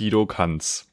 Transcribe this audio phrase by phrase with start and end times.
[0.00, 0.88] Guido Kanz.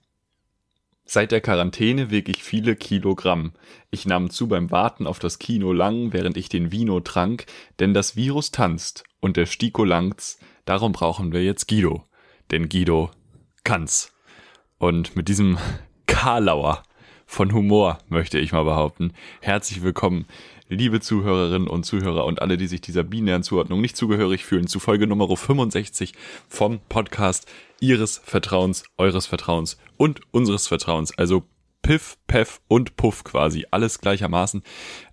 [1.05, 3.53] Seit der Quarantäne wieg ich viele Kilogramm.
[3.89, 7.45] Ich nahm zu beim Warten auf das Kino lang, während ich den Vino trank,
[7.79, 12.03] denn das Virus tanzt und der Stiko langt's, darum brauchen wir jetzt Guido.
[12.51, 13.09] Denn Guido
[13.63, 14.13] kann's.
[14.77, 15.57] Und mit diesem
[16.05, 16.83] Karlauer
[17.25, 20.25] von Humor, möchte ich mal behaupten, herzlich willkommen,
[20.69, 24.79] liebe Zuhörerinnen und Zuhörer und alle, die sich dieser binären Zuordnung nicht zugehörig fühlen, zu
[24.79, 26.13] Folge Nummer 65
[26.47, 27.47] vom Podcast
[27.79, 31.17] Ihres Vertrauens, Eures Vertrauens und unseres Vertrauens.
[31.17, 31.43] Also
[31.81, 34.61] Piff, Peff und Puff quasi, alles gleichermaßen.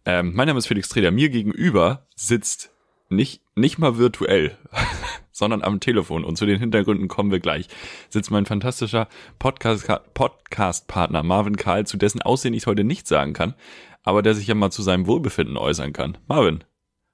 [0.04, 1.10] Ähm, mein Name ist Felix Treder.
[1.10, 2.70] Mir gegenüber sitzt
[3.08, 4.56] nicht, nicht mal virtuell,
[5.30, 6.24] sondern am Telefon.
[6.24, 7.68] Und zu den Hintergründen kommen wir gleich.
[8.08, 9.08] Sitzt mein fantastischer
[9.38, 10.86] Podcast-Partner Podcast
[11.22, 13.54] Marvin Karl, zu dessen Aussehen ich heute nicht sagen kann,
[14.04, 16.18] aber der sich ja mal zu seinem Wohlbefinden äußern kann.
[16.28, 16.62] Marvin,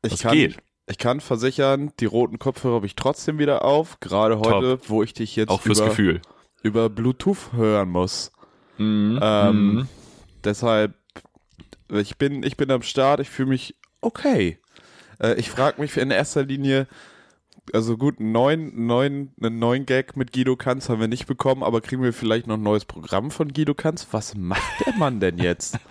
[0.03, 0.59] ich was kann, geht?
[0.87, 4.89] Ich kann versichern, die roten Kopfhörer habe ich trotzdem wieder auf, gerade heute, Top.
[4.91, 6.21] wo ich dich jetzt Auch fürs über, Gefühl.
[6.63, 8.33] über Bluetooth hören muss.
[8.77, 9.19] Mhm.
[9.23, 9.89] Ähm, Mhm.
[10.45, 10.95] Deshalb,
[11.91, 14.59] ich bin, ich bin am Start, ich fühle mich okay.
[15.21, 16.87] Äh, ich frage mich in erster Linie,
[17.75, 21.63] also gut, einen neuen, neuen, einen neuen Gag mit Guido Kanz haben wir nicht bekommen,
[21.63, 24.09] aber kriegen wir vielleicht noch ein neues Programm von Guido Kanz?
[24.13, 25.79] Was macht der Mann denn jetzt?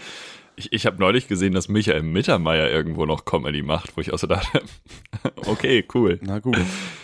[0.59, 4.19] Ich, ich habe neulich gesehen, dass Michael Mittermeier irgendwo noch Comedy macht, wo ich auch
[4.19, 4.61] so dachte,
[5.47, 6.19] okay, cool.
[6.21, 6.57] Na gut.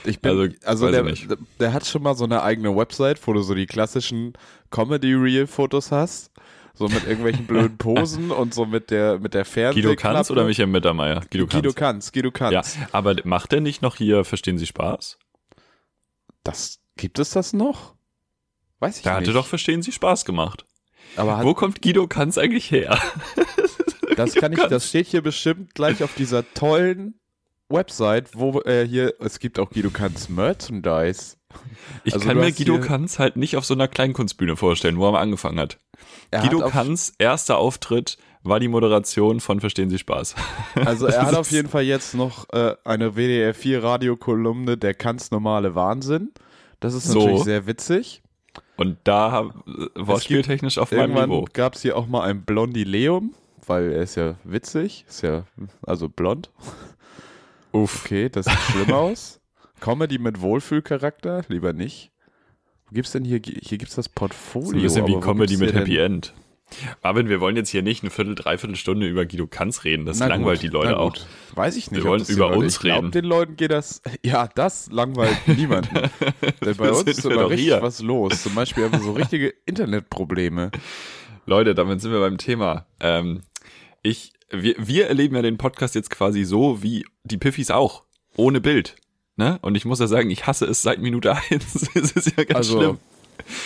[0.04, 3.32] Ich bin, Also, also, der, der- der hat schon mal so eine eigene Website, wo
[3.32, 4.34] du so die klassischen
[4.72, 6.32] Comedy-Reel-Fotos hast.
[6.74, 9.96] So mit irgendwelchen blöden Posen und so mit der, mit der Fernsehklappe.
[9.96, 11.22] Guido Kanz oder Michael Mittermeier?
[11.32, 11.76] Guido, Kanz.
[11.76, 12.12] Kanz.
[12.12, 12.76] Guido Kanz.
[12.76, 15.18] Ja, aber macht der nicht noch hier, verstehen Sie Spaß?
[16.44, 17.96] Das, gibt es das noch?
[18.80, 19.22] Weiß ich Der nicht.
[19.30, 20.66] hatte doch Verstehen Sie Spaß gemacht.
[21.16, 22.98] Aber hat, Wo kommt Guido Kanz eigentlich her?
[24.18, 27.20] das kann ich, das steht hier bestimmt gleich auf dieser tollen
[27.70, 31.38] Website, wo äh, hier, es gibt auch Guido Kanz Merchandise.
[32.04, 35.14] Ich Also kann mir Guido Kanz halt nicht auf so einer Kleinkunstbühne vorstellen, wo er
[35.14, 35.78] mal angefangen hat.
[36.32, 40.36] Er Guido hat Kanz erster Auftritt war die Moderation von Verstehen Sie Spaß.
[40.86, 45.32] Also er hat auf jeden Fall jetzt noch äh, eine WDR 4 Radiokolumne der Kanz
[45.32, 46.32] normale Wahnsinn.
[46.80, 47.20] Das ist So.
[47.20, 48.22] natürlich sehr witzig.
[48.78, 51.48] Und da hab- äh, wortspieltechnisch auf meinem Niveau.
[51.54, 53.34] gab es hier auch mal ein Blondileum,
[53.66, 55.44] weil er ist ja witzig, ist ja
[55.86, 56.50] also blond.
[57.72, 58.06] Uff.
[58.06, 59.40] Okay, das sieht schlimm aus.
[59.80, 62.12] Comedy mit Wohlfühlcharakter, lieber nicht.
[62.88, 63.40] Wo gibt's denn hier?
[63.44, 64.70] Hier gibt's das Portfolio.
[64.70, 65.98] So ein bisschen wie Comedy mit Happy?
[65.98, 66.34] End.
[67.04, 70.06] Marvin, wir wollen jetzt hier nicht eine Viertel, dreiviertel Stunde über Guido Kanz reden.
[70.06, 71.16] Das Na langweilt gut, die Leute auch.
[71.54, 72.04] Weiß ich nicht.
[72.04, 73.12] Wir wollen über uns ich glaub, reden.
[73.12, 74.02] den Leuten geht das.
[74.24, 76.10] Ja, das langweilt niemanden.
[76.66, 77.82] Denn bei uns ist immer richtig hier.
[77.82, 78.42] was los.
[78.44, 80.72] Zum Beispiel haben wir so richtige Internetprobleme.
[81.46, 82.88] Leute, damit sind wir beim Thema.
[83.00, 83.44] Ähm,
[84.02, 88.04] ich, wir, wir erleben ja den Podcast jetzt quasi so wie die Piffis auch.
[88.36, 88.96] Ohne Bild.
[89.38, 89.60] Ne?
[89.62, 91.88] Und ich muss ja sagen, ich hasse es seit Minute eins.
[91.94, 92.98] Es ist ja ganz Also, schlimm.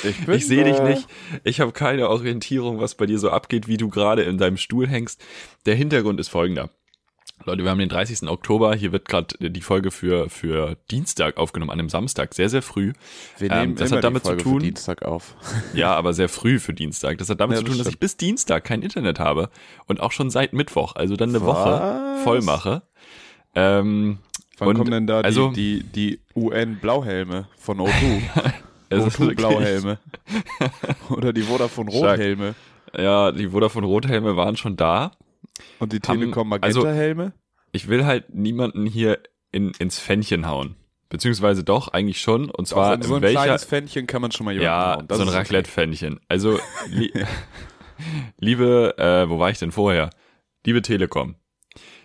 [0.04, 1.08] Ich, Ich sehe dich nicht.
[1.44, 4.88] Ich habe keine Orientierung, was bei dir so abgeht, wie du gerade in deinem Stuhl
[4.88, 5.22] hängst.
[5.66, 6.70] Der Hintergrund ist folgender.
[7.46, 8.28] Leute, wir haben den 30.
[8.28, 8.76] Oktober.
[8.76, 12.92] Hier wird gerade die Folge für, für Dienstag aufgenommen, an einem Samstag, sehr, sehr früh.
[13.38, 15.36] Wir Ähm, nehmen das immer hat damit zu tun- Dienstag auf.
[15.74, 17.18] Ja, aber sehr früh für Dienstag.
[17.18, 17.96] Das hat damit Ja, zu das tun, dass stimmt.
[17.96, 19.50] ich bis Dienstag kein Internet habe
[19.88, 21.70] und auch schon seit Mittwoch, also dann eine Woche
[22.16, 22.24] Was?
[22.24, 22.82] voll mache.
[23.56, 24.20] Ähm,
[24.58, 28.22] Wann kommen denn da also- die, die, die UN-Blauhelme von O2?
[28.90, 29.98] es ist wirklich- O2-Blauhelme.
[31.10, 32.20] Oder die Vodafone Stark.
[32.20, 32.56] Rothelme.
[32.98, 35.12] Ja, die Vodafone Rothelme waren schon da.
[35.80, 37.32] Und die Haben- Telekom also-?
[37.72, 39.20] Ich will halt niemanden hier
[39.52, 40.76] in, ins Fännchen hauen.
[41.10, 42.50] Beziehungsweise doch, eigentlich schon.
[42.52, 44.96] Und zwar in so ein in welcher, kleines Fännchen kann man schon mal jemanden Ja,
[44.98, 45.08] hauen.
[45.10, 45.30] So ein.
[45.30, 46.20] Raclette-Fännchen.
[46.28, 47.12] Also, li
[48.40, 50.10] liebe, äh, wo war ich denn vorher?
[50.66, 51.36] Liebe Telekom.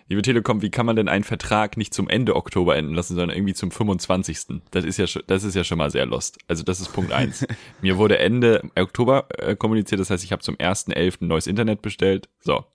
[0.07, 3.35] Liebe Telekom, wie kann man denn einen Vertrag nicht zum Ende Oktober enden lassen, sondern
[3.35, 4.61] irgendwie zum 25.?
[4.69, 6.37] Das ist ja schon, das ist ja schon mal sehr lost.
[6.47, 7.43] Also das ist Punkt eins.
[7.81, 11.21] Mir wurde Ende Oktober äh, kommuniziert, das heißt, ich habe zum 1.11.
[11.23, 12.29] ein neues Internet bestellt.
[12.39, 12.65] So.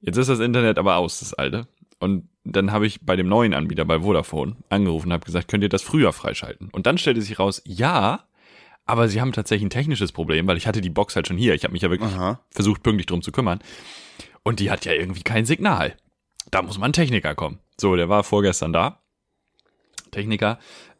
[0.00, 1.68] Jetzt ist das Internet aber aus, das alte.
[2.00, 5.62] Und dann habe ich bei dem neuen Anbieter, bei Vodafone, angerufen und habe gesagt, könnt
[5.62, 6.68] ihr das früher freischalten?
[6.72, 8.24] Und dann stellte sich raus, ja,
[8.86, 11.54] aber sie haben tatsächlich ein technisches Problem, weil ich hatte die Box halt schon hier.
[11.54, 12.40] Ich habe mich ja wirklich Aha.
[12.50, 13.60] versucht, pünktlich drum zu kümmern.
[14.42, 15.96] Und die hat ja irgendwie kein Signal.
[16.50, 17.60] Da muss mal ein Techniker kommen.
[17.80, 19.02] So, der war vorgestern da.
[20.10, 20.58] Techniker.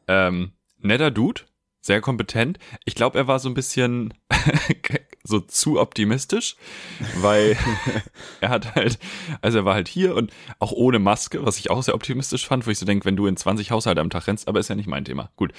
[0.08, 1.42] Ähm, netter Dude,
[1.80, 2.58] sehr kompetent.
[2.84, 4.14] Ich glaube, er war so ein bisschen
[5.24, 6.56] so zu optimistisch,
[7.16, 7.56] weil
[8.40, 8.98] er hat halt,
[9.40, 12.66] also er war halt hier und auch ohne Maske, was ich auch sehr optimistisch fand,
[12.66, 14.74] wo ich so denke, wenn du in 20 Haushalte am Tag rennst, aber ist ja
[14.74, 15.30] nicht mein Thema.
[15.36, 15.52] Gut.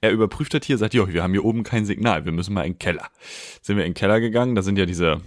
[0.00, 2.62] Er überprüft das hier, sagt, jo, wir haben hier oben kein Signal, wir müssen mal
[2.62, 3.08] in den Keller.
[3.62, 5.20] Sind wir in den Keller gegangen, da sind ja diese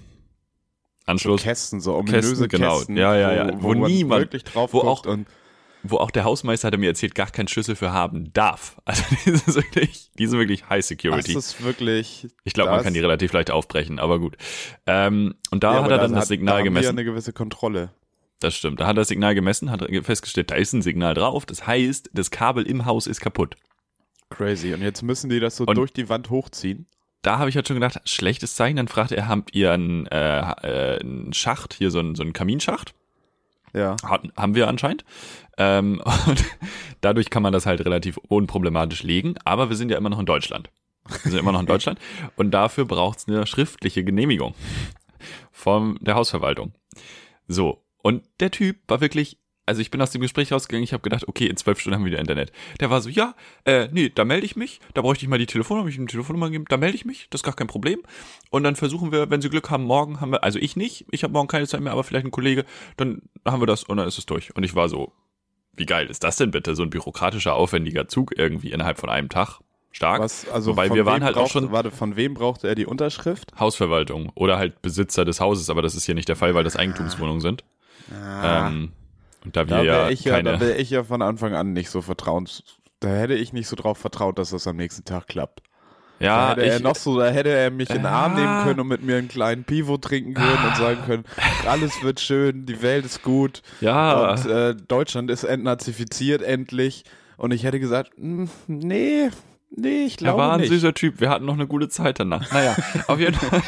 [1.05, 2.77] So Anschluss, Kästen, so ominöse Kästen, genau.
[2.77, 3.53] Kästen, Ja, ja, ja.
[3.55, 5.27] Wo, Wo wo, man niemand- wirklich drauf wo guckt auch- und
[5.85, 8.77] wo auch der Hausmeister hat er mir erzählt, gar keinen Schlüssel für haben darf.
[8.85, 11.33] Also die sind wirklich, die sind wirklich High Security.
[11.33, 12.27] Das ist wirklich.
[12.45, 14.37] Ich glaube, man das- kann die relativ leicht aufbrechen, aber gut.
[14.87, 16.85] Ähm, und da Ja, hat er dann da das hat- Signal da haben wir gemessen.
[16.85, 17.89] ja eine gewisse Kontrolle.
[18.39, 18.79] Das stimmt.
[18.79, 21.45] Da hat er das Signal gemessen, hat festgestellt, da ist ein Signal drauf.
[21.45, 23.55] Das heißt, das Kabel im Haus ist kaputt.
[24.29, 24.73] Crazy.
[24.73, 26.85] Und jetzt müssen die das so Und- durch die Wand hochziehen.
[27.23, 28.75] Da habe ich halt schon gedacht, schlechtes Zeichen.
[28.75, 32.33] Dann fragte er, habt ihr einen, äh, äh, einen Schacht, hier so einen, so einen
[32.33, 32.93] Kaminschacht?
[33.73, 33.95] Ja.
[34.05, 35.03] Hatten, haben wir anscheinend.
[35.57, 36.43] Ähm, und
[37.01, 39.35] dadurch kann man das halt relativ unproblematisch legen.
[39.45, 40.69] Aber wir sind ja immer noch in Deutschland.
[41.23, 41.99] Wir sind immer noch in Deutschland.
[42.35, 44.55] Und dafür braucht es eine schriftliche Genehmigung
[45.51, 46.73] von der Hausverwaltung.
[47.47, 47.83] So.
[48.01, 51.27] Und der Typ war wirklich, also ich bin aus dem Gespräch rausgegangen, ich habe gedacht,
[51.27, 52.51] okay, in zwölf Stunden haben wir wieder Internet.
[52.79, 53.33] Der war so, ja,
[53.65, 56.11] äh, nee, da melde ich mich, da bräuchte ich mal die Telefonnummer, ich ihm die
[56.11, 58.01] Telefonnummer gegeben, da melde ich mich, das ist gar kein Problem.
[58.49, 61.23] Und dann versuchen wir, wenn Sie Glück haben, morgen haben wir, also ich nicht, ich
[61.23, 62.65] habe morgen keine Zeit mehr, aber vielleicht ein Kollege,
[62.97, 64.55] dann haben wir das und dann ist es durch.
[64.55, 65.13] Und ich war so,
[65.75, 66.75] wie geil ist das denn bitte?
[66.75, 69.59] So ein bürokratischer, aufwendiger Zug irgendwie innerhalb von einem Tag.
[69.95, 70.21] Stark.
[70.21, 72.73] Was, also Wobei von wir waren halt auch braucht, schon Warte, von wem brauchte er
[72.73, 73.51] die Unterschrift?
[73.59, 76.75] Hausverwaltung oder halt Besitzer des Hauses, aber das ist hier nicht der Fall, weil das
[76.75, 77.63] Eigentumswohnungen sind.
[78.11, 78.91] Ähm,
[79.43, 79.65] und da Ah.
[79.65, 80.53] da ja wäre ich, ja, keine.
[80.53, 82.63] da wär ich ja von Anfang an nicht so vertrauens.
[82.99, 85.61] Da hätte ich nicht so drauf vertraut, dass das am nächsten Tag klappt.
[86.19, 88.39] Da ja, hätte er ich, noch so, da hätte er mich in den Arm Ah.
[88.39, 91.25] nehmen können und mit mir einen kleinen Pivo trinken können und sagen können,
[91.67, 97.03] alles wird schön, die Welt ist gut ja, und äh, Deutschland ist entnazifiziert endlich.
[97.35, 99.29] Und ich hätte gesagt, "Mm, nee,
[99.75, 100.69] nee, ich er glaube war ein nicht.
[100.69, 101.19] süßer Typ.
[101.19, 102.51] Wir hatten noch eine gute Zeit danach.
[102.51, 102.75] Naja,
[103.07, 103.61] auf jeden Fall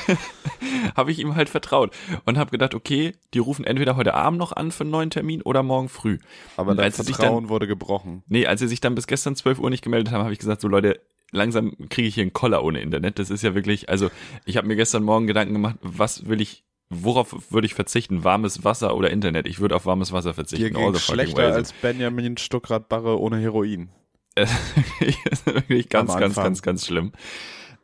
[0.96, 1.92] habe ich ihm halt vertraut
[2.26, 5.42] und habe gedacht, okay, die rufen entweder heute Abend noch an für einen neuen Termin
[5.42, 6.20] oder morgen früh.
[6.58, 8.24] Aber sich Vertrauen wurde gebrochen.
[8.28, 10.62] Nee, als sie sich dann bis gestern 12 Uhr nicht gemeldet haben, habe ich gesagt,
[10.62, 11.00] so Leute,
[11.32, 13.20] langsam kriege ich hier einen Koller ohne Internet.
[13.20, 14.10] Das ist ja wirklich, also
[14.46, 18.24] ich habe mir gestern Morgen Gedanken gemacht, was will ich, worauf würde ich verzichten?
[18.24, 19.48] Warmes Wasser oder Internet?
[19.48, 20.76] Ich würde auf warmes Wasser Dir verzichten.
[20.76, 21.52] All ging schlechter way.
[21.52, 23.90] als Benjamin Stuckrad-Barre ohne Heroin.
[25.46, 27.14] Wirklich ganz, ganz, ganz, ganz schlimm.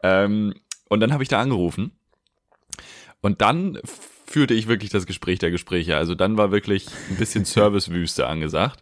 [0.03, 0.53] Ähm,
[0.89, 1.91] und dann habe ich da angerufen.
[3.21, 3.79] Und dann
[4.25, 5.95] führte ich wirklich das Gespräch der Gespräche.
[5.97, 8.81] Also dann war wirklich ein bisschen Servicewüste angesagt.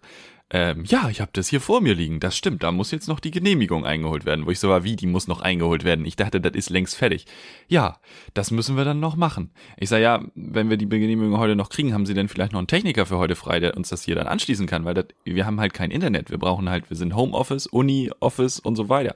[0.51, 2.19] Ähm, ja, ich habe das hier vor mir liegen.
[2.19, 2.63] Das stimmt.
[2.63, 4.45] Da muss jetzt noch die Genehmigung eingeholt werden.
[4.45, 6.05] Wo ich so war, wie, die muss noch eingeholt werden.
[6.05, 7.25] Ich dachte, das ist längst fertig.
[7.67, 7.99] Ja,
[8.33, 9.51] das müssen wir dann noch machen.
[9.77, 12.59] Ich sage, ja, wenn wir die Genehmigung heute noch kriegen, haben Sie denn vielleicht noch
[12.59, 14.85] einen Techniker für heute frei, der uns das hier dann anschließen kann?
[14.85, 16.31] Weil das, wir haben halt kein Internet.
[16.31, 19.15] Wir brauchen halt, wir sind Homeoffice, Uni, Office und so weiter.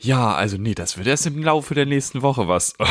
[0.00, 2.74] Ja, also nee, das wird erst im Laufe der nächsten Woche was.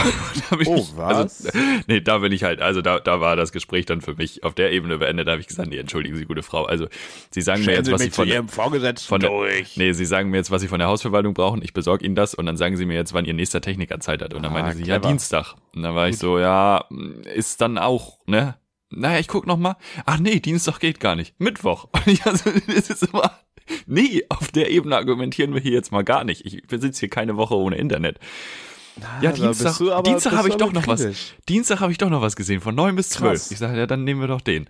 [0.51, 1.45] Oh, ich- was?
[1.45, 4.43] Also, nee, da bin ich halt, also da, da war das Gespräch dann für mich
[4.43, 5.27] auf der Ebene beendet.
[5.27, 6.65] Da habe ich gesagt, nee, entschuldigen Sie, gute Frau.
[6.65, 6.87] Also
[7.31, 9.31] Sie sagen mir jetzt, was Sie von, Vorgesetzten von der,
[9.75, 11.61] nee, Sie sagen mir jetzt, was Sie von der Hausverwaltung brauchen.
[11.63, 14.21] Ich besorge Ihnen das und dann sagen Sie mir jetzt, wann Ihr nächster Techniker Zeit
[14.21, 14.33] hat.
[14.33, 15.07] Und dann Ah, meinte sie, ja, clever.
[15.09, 15.55] Dienstag.
[15.75, 16.85] Und dann war ich so, ja,
[17.35, 18.55] ist dann auch, ne?
[18.89, 19.75] Naja, ich guck noch mal.
[20.05, 21.39] Ach nee, Dienstag geht gar nicht.
[21.39, 21.89] Mittwoch.
[21.91, 23.31] Und ich also, das ist immer,
[23.85, 26.45] nee, auf der Ebene argumentieren wir hier jetzt mal gar nicht.
[26.45, 28.19] Ich besitze hier keine Woche ohne Internet.
[29.21, 31.07] Ja, da Dienstag, aber- Dienstag habe ich doch noch was.
[31.47, 33.33] Dienstag habe ich doch noch was gesehen, von neun bis zwölf.
[33.41, 33.51] Krass.
[33.51, 34.67] Ich sage, ja, dann nehmen wir doch den.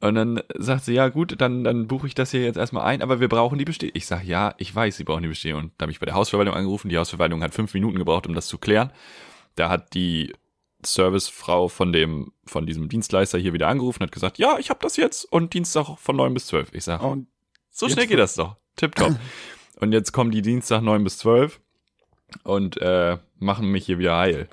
[0.00, 3.02] Und dann sagt sie, ja gut, dann, dann buche ich das hier jetzt erstmal ein,
[3.02, 3.96] aber wir brauchen die Bestätigung.
[3.96, 5.72] Ich sage, ja, ich weiß, Sie brauchen die Bestätigung.
[5.78, 6.88] Da habe ich bei der Hausverwaltung angerufen.
[6.88, 8.92] Die Hausverwaltung hat fünf Minuten gebraucht, um das zu klären.
[9.56, 10.32] Da hat die
[10.84, 14.80] Servicefrau von dem, von diesem Dienstleister hier wieder angerufen und hat gesagt, ja, ich habe
[14.82, 16.68] das jetzt und Dienstag von neun bis zwölf.
[16.72, 17.26] Ich sage, Und
[17.74, 18.56] so jetzt schnell geht das doch.
[18.76, 19.16] Tipptopp.
[19.80, 21.60] und jetzt kommen die Dienstag neun bis zwölf
[22.44, 24.48] und äh, machen mich hier wieder heil.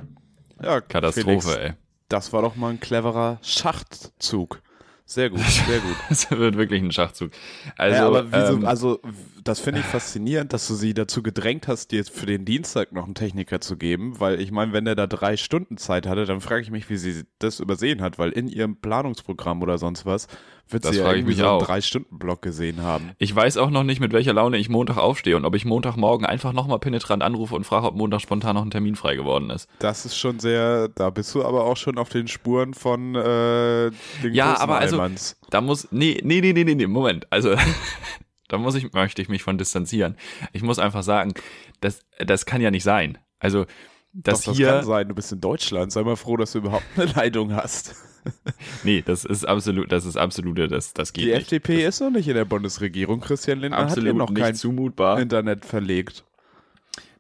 [0.62, 1.74] ja, Katastrophe, Felix, ey.
[2.10, 4.62] Das war doch mal ein cleverer Schachtzug.
[5.06, 5.96] Sehr gut, sehr gut.
[6.10, 7.32] Das wird wirklich ein Schachzug.
[7.78, 9.02] Also, ja, aber wieso, ähm, also
[9.44, 12.94] das finde ich faszinierend, dass du sie dazu gedrängt hast, dir jetzt für den Dienstag
[12.94, 16.26] noch einen Techniker zu geben, weil ich meine, wenn der da drei Stunden Zeit hatte,
[16.26, 20.06] dann frage ich mich, wie sie das übersehen hat, weil in ihrem Planungsprogramm oder sonst
[20.06, 20.28] was
[20.74, 21.60] wird Das sie ja ich irgendwie mich so einen.
[21.60, 23.12] Drei-Stunden-Block gesehen haben.
[23.18, 26.26] ich weiß auch noch nicht, mit welcher Laune ich Montag aufstehe und ob ich Montagmorgen
[26.26, 29.68] einfach nochmal penetrant anrufe und frage, ob Montag spontan noch ein Termin frei geworden ist.
[29.80, 33.92] Das ist schon sehr, da bist du aber auch schon auf den Spuren von äh,
[34.24, 35.38] den Ja, aber also- Allmanns.
[35.50, 37.28] Da muss, nee, nee, nee, nee, nee, nee, Moment.
[37.32, 37.56] Also,
[38.48, 40.16] da muss ich, möchte ich mich von distanzieren.
[40.54, 41.34] Ich muss einfach sagen,
[41.82, 43.18] das, das kann ja nicht sein.
[43.40, 43.66] Also,
[44.14, 46.60] das Doch, das hier, kann sein, du bist in Deutschland, sei mal froh, dass du
[46.60, 47.96] überhaupt eine Leitung hast.
[48.84, 51.42] nee, das ist absolut, das ist absolute, das, das geht Die nicht.
[51.42, 53.20] FDP ist noch nicht in der Bundesregierung.
[53.20, 55.20] Christian Lindner hat Absolut ja noch kein zumutbar.
[55.20, 56.24] Internet verlegt.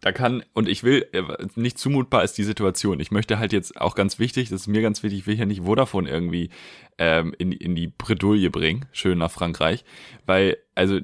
[0.02, 1.22] Da kann, und ich will, äh,
[1.56, 3.00] nicht zumutbar ist die Situation.
[3.00, 5.46] Ich möchte halt jetzt auch ganz wichtig, das ist mir ganz wichtig, ich will hier
[5.46, 6.50] nicht Vodafone irgendwie
[6.98, 9.86] ähm, in, in die Bredouille bringen, schön nach Frankreich,
[10.26, 11.00] weil, also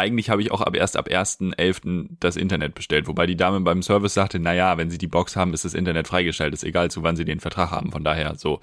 [0.00, 2.16] eigentlich habe ich auch ab erst ab 1.11.
[2.18, 5.54] das Internet bestellt, wobei die Dame beim Service sagte, naja, wenn Sie die Box haben,
[5.54, 8.60] ist das Internet freigestellt, ist egal, zu wann Sie den Vertrag haben, von daher so.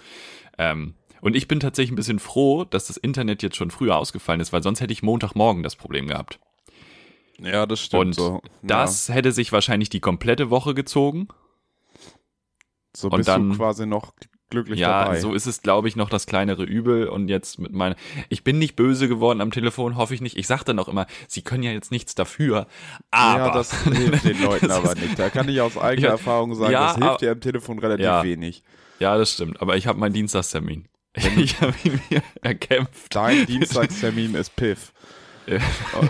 [0.57, 4.39] Ähm, Und ich bin tatsächlich ein bisschen froh, dass das Internet jetzt schon früher ausgefallen
[4.41, 6.39] ist, weil sonst hätte ich Montagmorgen das Problem gehabt.
[7.39, 8.01] Ja, das stimmt.
[8.05, 8.41] Und so.
[8.63, 11.27] das hätte sich wahrscheinlich die komplette Woche gezogen.
[12.95, 14.13] so und bist dann- du quasi noch
[14.49, 15.19] glücklich ja, dabei.
[15.19, 17.07] so ist es, glaube ich, noch das kleinere Übel.
[17.07, 17.95] Und jetzt mit meiner.
[18.29, 20.37] Ich bin nicht böse geworden am Telefon, hoffe ich nicht.
[20.37, 22.67] Ich sag dann auch immer, sie können ja jetzt nichts dafür.
[23.11, 25.17] Aber ja, das hilft den Leuten aber nicht.
[25.19, 27.79] Da kann ich aus eigener Ja, Erfahrung sagen, ja, das hilft aber- dir am Telefon
[27.79, 28.23] relativ Ja.
[28.23, 28.63] wenig.
[28.99, 29.61] Ja, das stimmt.
[29.61, 30.85] Aber ich habe meinen Dienstagstermin.
[31.37, 33.15] Ich habe ihn mir erkämpft.
[33.15, 34.93] Dein Dienstagstermin ist Piff.
[35.49, 35.59] Ja.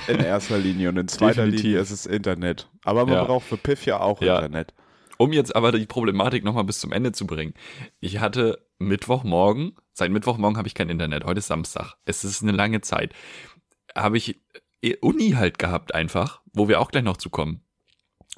[0.08, 1.64] In erster Linie und in zweiter Definitiv.
[1.64, 2.68] Linie ist es Internet.
[2.84, 3.24] Aber man Ja.
[3.24, 4.38] braucht für Piff ja auch Ja.
[4.38, 4.74] Internet.
[5.18, 7.54] Um jetzt aber die Problematik nochmal bis zum Ende zu bringen.
[8.00, 11.96] Ich hatte Mittwochmorgen, seit Mittwochmorgen habe ich kein Internet, heute ist Samstag.
[12.06, 13.14] Es ist eine lange Zeit.
[13.96, 14.40] Habe ich
[14.82, 17.62] äh, Uni halt gehabt einfach, wo wir auch gleich noch zukommen.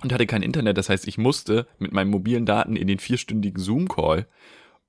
[0.02, 3.62] Und hatte kein Internet, das heißt, ich musste mit meinen mobilen Daten in den vierstündigen
[3.62, 4.28] Zoom-Call.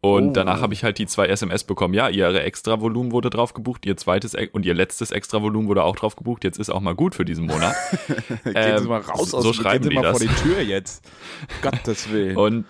[0.03, 0.33] Und Oh.
[0.33, 1.93] danach habe ich halt die zwei SMS bekommen.
[1.93, 6.17] Ja, ihre Extra-Volumen wurde drauf gebucht, ihr zweites und ihr letztes Extra-Volumen wurde auch drauf
[6.17, 6.43] gebucht.
[6.45, 7.75] Jetzt ist auch mal gut für diesen Monat.
[8.45, 10.19] Gehen Ähm, Sie mal raus so aus schreiben gehen Sie die mal das.
[10.19, 11.05] vor die Tür jetzt.
[11.63, 12.37] Gottes Willen.
[12.39, 12.65] Und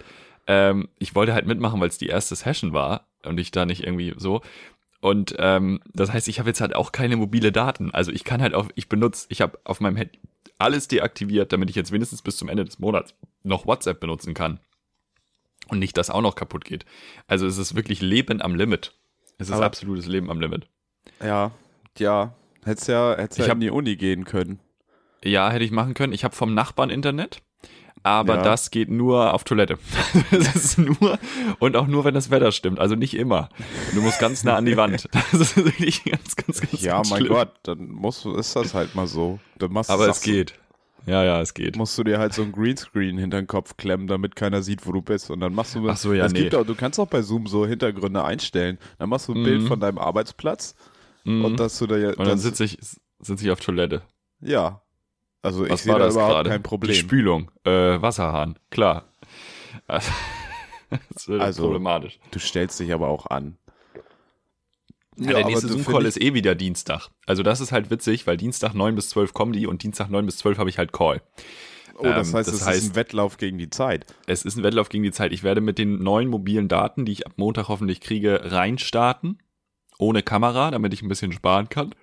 [0.49, 3.85] ähm, ich wollte halt mitmachen, weil es die erste Session war und ich da nicht
[3.85, 4.41] irgendwie so.
[5.01, 7.91] Und ähm, das heißt, ich habe jetzt halt auch keine mobile Daten.
[7.93, 10.19] Also ich kann halt auf, ich benutze, ich habe auf meinem Handy
[10.59, 14.59] alles deaktiviert, damit ich jetzt wenigstens bis zum Ende des Monats noch WhatsApp benutzen kann.
[15.71, 16.85] Und nicht, dass auch noch kaputt geht.
[17.27, 18.93] Also es ist wirklich Leben am Limit.
[19.39, 20.69] Es ist Aber- absolutes Leben am Limit.
[21.25, 21.51] ja,
[21.99, 22.35] ja.
[22.65, 24.61] Hättest ja, hättest Ich ja hab- in die Uni gehen können.
[25.25, 26.13] Ja, hätte ich machen können.
[26.13, 27.41] Ich habe vom Nachbarn Internet,
[28.03, 28.43] aber Ja.
[28.43, 29.79] das geht nur auf Toilette.
[30.31, 31.19] Das ist nur
[31.59, 32.79] und auch nur, wenn das Wetter stimmt.
[32.79, 33.49] Also nicht immer.
[33.95, 35.09] Du musst ganz nah an die Wand.
[35.33, 37.33] Das ist wirklich ganz, ganz, ganz Ja, ganz mein schlimm.
[37.33, 39.39] Gott, dann musst du, ist das halt mal so.
[39.59, 40.55] Dann machst, Aber es geht.
[41.07, 41.77] Ja, ja, es geht.
[41.77, 44.93] Musst du dir halt so ein Greenscreen hinter den Kopf klemmen, damit keiner sieht, wo
[44.93, 45.31] du bist.
[45.31, 45.89] Und dann machst du.
[45.89, 46.41] Ach so, ja, es nee.
[46.43, 48.79] gibt auch, du kannst auch bei Zoom so Hintergründe einstellen.
[48.99, 49.67] Dann machst du ein Bild Mhm.
[49.67, 50.75] von deinem Arbeitsplatz
[51.25, 51.45] Mhm.
[51.45, 52.11] und dass du da ja.
[52.11, 52.79] Und dann sitze ich,
[53.19, 54.03] sitze ich auf Toilette.
[54.41, 54.83] Ja.
[55.43, 56.51] Also ich Was sehe war da das überhaupt gerade?
[56.51, 56.95] kein Die Problem.
[56.95, 57.71] Spülung, äh,
[58.03, 59.05] Wasserhahn, klar.
[59.87, 60.11] Also,
[60.91, 62.19] das ist Also, problematisch.
[62.31, 63.57] Du stellst dich aber auch an.
[65.21, 67.09] Ja, der nächste Zoom-Call ist eh wieder Dienstag.
[67.27, 70.25] Also das ist halt witzig, weil Dienstag 9 bis 12 kommen die und Dienstag 9
[70.27, 71.23] bis 12 habe ich halt Call.
[71.97, 74.07] Oh, das ähm, heißt, das es ist heißt- ein Wettlauf gegen die Zeit.
[74.27, 75.33] Es ist ein Wettlauf gegen die Zeit.
[75.33, 79.39] Ich werde mit den neuen mobilen Daten, die ich ab Montag hoffentlich kriege, reinstarten.
[79.99, 81.95] Ohne Kamera, damit ich ein bisschen sparen kann.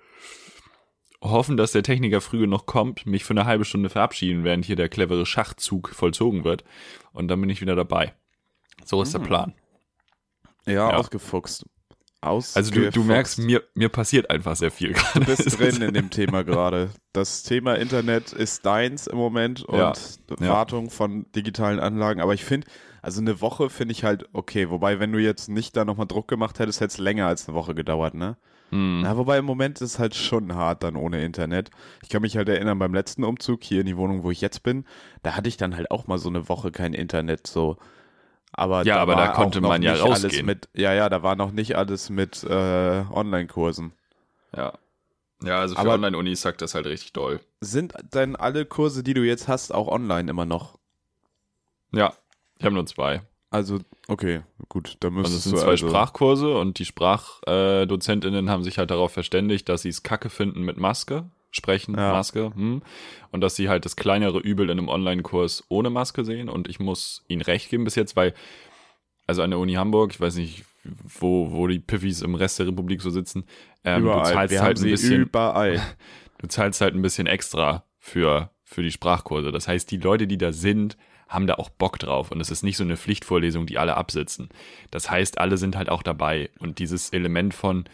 [1.20, 4.76] Hoffen, dass der Techniker früh noch kommt, mich für eine halbe Stunde verabschieden, während hier
[4.76, 6.62] der clevere Schachzug vollzogen wird.
[7.12, 8.14] Und dann bin ich wieder dabei.
[8.84, 9.26] So ist der Hm.
[9.26, 9.54] Plan.
[10.64, 10.96] Ja, Ja.
[10.96, 11.66] ausgefuchst.
[12.20, 12.56] Ausgefuchst.
[12.56, 15.20] Also du, du merkst, mir, mir passiert einfach sehr viel gerade.
[15.24, 16.90] Du bist drin in dem Thema gerade.
[17.12, 19.92] Das Thema Internet ist deins im Moment und Ja,
[20.40, 20.48] ja.
[20.48, 22.20] Wartung von digitalen Anlagen.
[22.20, 22.66] Aber ich finde,
[23.02, 24.68] also eine Woche finde ich halt okay.
[24.70, 27.56] Wobei, wenn du jetzt nicht da nochmal Druck gemacht hättest, hätte es länger als eine
[27.56, 28.36] Woche gedauert, ne?
[28.70, 29.02] Hm.
[29.04, 31.70] Ja, wobei im Moment ist es halt schon hart dann ohne Internet.
[32.02, 34.62] Ich kann mich halt erinnern, beim letzten Umzug hier in die Wohnung, wo ich jetzt
[34.62, 34.84] bin,
[35.22, 37.78] da hatte ich dann halt auch mal so eine Woche kein Internet, so.
[38.52, 40.46] Aber Ja, aber da war auch konnte man ja rausgehen.
[40.46, 43.92] Mit, ja, ja, da war noch nicht alles mit äh, Online-Kursen.
[44.56, 44.72] Ja.
[45.42, 47.40] Ja, also für Aber- Online-Unis sagt das halt richtig doll.
[47.60, 50.78] Sind denn alle Kurse, die du jetzt hast, auch online immer noch?
[51.92, 52.12] Ja,
[52.58, 53.22] ich habe nur zwei.
[53.50, 53.78] Also,
[54.08, 58.78] okay, gut, dann Also müsstest es sind zwei also, Sprachkurse und die Sprachdozentinnen haben sich
[58.78, 62.12] halt darauf verständigt, dass sie es kacke finden mit Maske, sprechen, Ja.
[62.12, 62.82] Maske, hm,
[63.30, 66.78] und dass sie halt das kleinere Übel in einem Online-Kurs ohne Maske sehen und ich
[66.78, 68.34] muss ihnen recht geben bis jetzt, weil,
[69.26, 72.66] also an der Uni Hamburg, ich weiß nicht, wo, wo die Piffis im Rest der
[72.66, 73.44] Republik so sitzen,
[73.84, 74.32] ähm, du überall.
[74.32, 75.80] zahlst Wir halt ein bisschen, überall.
[76.38, 79.52] du zahlst halt ein bisschen extra für, für die Sprachkurse.
[79.52, 80.96] Das heißt, die Leute, die da sind,
[81.28, 82.30] haben da auch Bock drauf.
[82.30, 84.48] Und es ist nicht so eine Pflichtvorlesung, die alle absitzen.
[84.90, 86.48] Das heißt, alle sind halt auch dabei.
[86.58, 87.84] Und dieses Element von,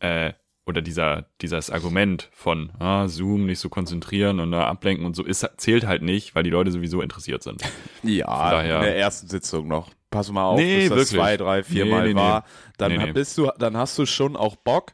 [0.00, 0.34] äh,
[0.66, 5.22] oder dieser, dieses Argument von ah, Zoom nicht so konzentrieren und da ablenken und so
[5.24, 7.62] ist, zählt halt nicht, weil die Leute sowieso interessiert sind.
[8.02, 9.90] Ja, daher- in der ersten Sitzung noch.
[10.10, 11.18] Pass mal auf, Nee, bis das wirklich.
[11.20, 12.44] zwei, drei, vier Nee, Mal nee, war.
[12.78, 14.92] Dann bist du, dann hast du schon auch Bock,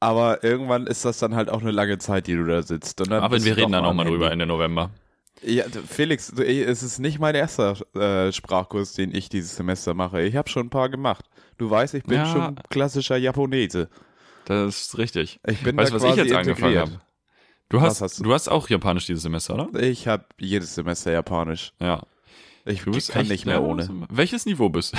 [0.00, 3.00] aber irgendwann ist das dann halt auch eine lange Zeit, die du da sitzt.
[3.02, 4.32] Und dann Aber wir reden da nochmal drüber.
[4.32, 4.90] Ende November.
[5.42, 10.22] Ja, Felix, es ist nicht mein erster äh, Sprachkurs, den ich dieses Semester mache.
[10.22, 11.26] Ich habe schon ein paar gemacht.
[11.58, 12.26] Du weißt, ich bin Ja.
[12.26, 13.90] schon klassischer Japonese.
[14.46, 15.40] Das ist richtig.
[15.46, 16.88] Ich bin Weißt du, da was ich jetzt angefangen integriert.
[16.92, 17.00] habe?
[17.68, 18.24] Du hast, hast du?
[18.24, 19.82] du hast auch Japanisch dieses Semester, oder?
[19.82, 21.72] Ich habe jedes Semester Japanisch.
[21.80, 22.02] Ja.
[22.66, 23.88] Ich Du bist kann echt, nicht mehr ohne.
[24.10, 24.98] Welches Niveau bist du?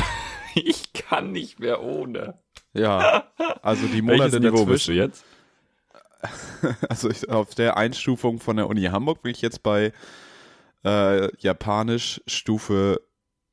[0.56, 2.40] ich kann nicht mehr ohne.
[2.74, 5.24] Ja, also die Welches Monate Niveau bist du jetzt?
[6.90, 9.94] Also ich, auf der Einstufung von der Uni Hamburg bin ich jetzt bei
[10.84, 13.00] äh, Japanisch Stufe,